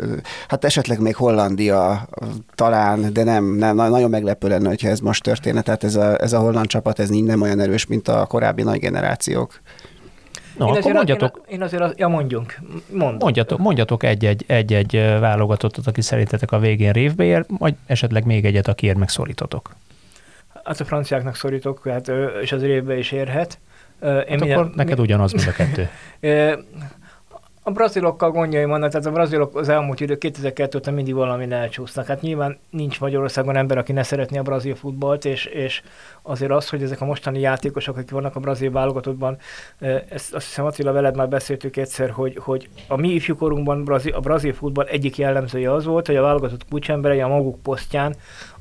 [0.49, 2.09] hát esetleg még Hollandia
[2.55, 5.61] talán, de nem, nem nagyon meglepő lenne, hogyha ez most történne.
[5.61, 8.79] Tehát ez a, ez a holland csapat, ez nem olyan erős, mint a korábbi nagy
[8.79, 9.61] generációk.
[10.59, 11.41] No, én akkor mondjatok.
[11.47, 12.61] Én, én azért, az, ja mondjunk.
[12.93, 13.17] Mondom.
[13.19, 18.69] Mondjatok, mondjatok egy-egy, egy-egy válogatottat, aki szerintetek a végén révbe ér, vagy esetleg még egyet,
[18.69, 19.71] akiért megszorítotok.
[20.71, 22.11] Hát a franciáknak szorítok, hát,
[22.41, 23.59] és az évbe is érhet.
[24.03, 25.03] Én hát minden, akkor neked mi...
[25.03, 25.89] ugyanaz, mint a kettő.
[27.63, 32.07] A brazilokkal gondjaim vannak, tehát a brazilok az elmúlt idő 2002 óta mindig valami elcsúsznak.
[32.07, 35.83] Hát nyilván nincs Magyarországon ember, aki ne szeretné a brazil futballt, és, és
[36.23, 39.39] azért az, hogy ezek a mostani játékosok, akik vannak a brazil válogatottban,
[40.09, 44.21] ezt azt hiszem Attila veled már beszéltük egyszer, hogy, hogy a mi ifjúkorunkban brazil, a
[44.21, 48.17] brazil futball egyik jellemzője az volt, hogy a válogatott kulcsemberei a maguk posztján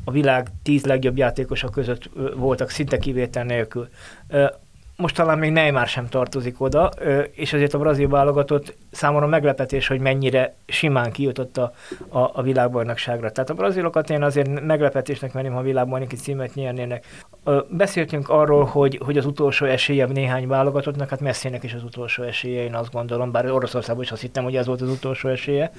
[0.10, 3.90] a világ tíz legjobb játékosa között voltak szinte kivétel nélkül
[5.00, 6.92] most talán még Neymar sem tartozik oda,
[7.32, 11.74] és azért a brazil válogatott számomra meglepetés, hogy mennyire simán kijutott a,
[12.10, 13.32] a, a világbajnokságra.
[13.32, 17.06] Tehát a brazilokat én azért meglepetésnek venném, ha világbajnoki címet nyernének.
[17.70, 22.64] Beszéltünk arról, hogy, hogy az utolsó esélye néhány válogatottnak, hát Messinek is az utolsó esélye,
[22.64, 25.72] én azt gondolom, bár Oroszországban is azt hittem, hogy ez volt az utolsó esélye.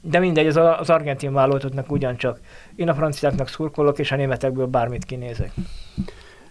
[0.00, 2.40] De mindegy, az, az argentin válogatottnak ugyancsak.
[2.76, 5.50] Én a franciáknak szurkolok, és a németekből bármit kinézek.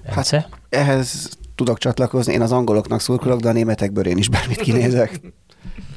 [0.06, 5.22] Hát ehhez tudok csatlakozni, én az angoloknak szurkolok, de a németekből én is bármit kinézek.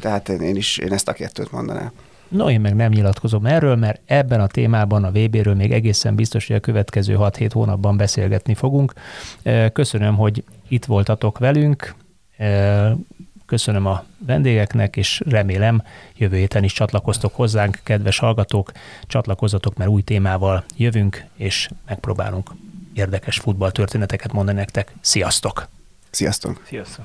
[0.01, 1.91] Tehát én is én ezt a kettőt mondanám.
[2.29, 6.47] No, én meg nem nyilatkozom erről, mert ebben a témában, a VB-ről még egészen biztos,
[6.47, 8.93] hogy a következő 6-7 hónapban beszélgetni fogunk.
[9.73, 11.95] Köszönöm, hogy itt voltatok velünk,
[13.47, 15.83] köszönöm a vendégeknek, és remélem
[16.17, 18.73] jövő héten is csatlakoztok hozzánk, kedves hallgatók,
[19.07, 22.51] csatlakozzatok, mert új témával jövünk, és megpróbálunk
[22.95, 24.93] érdekes futballtörténeteket mondani nektek.
[25.01, 25.69] Sziasztok!
[26.11, 26.63] Sziasztok!
[26.67, 27.05] Sziasztok!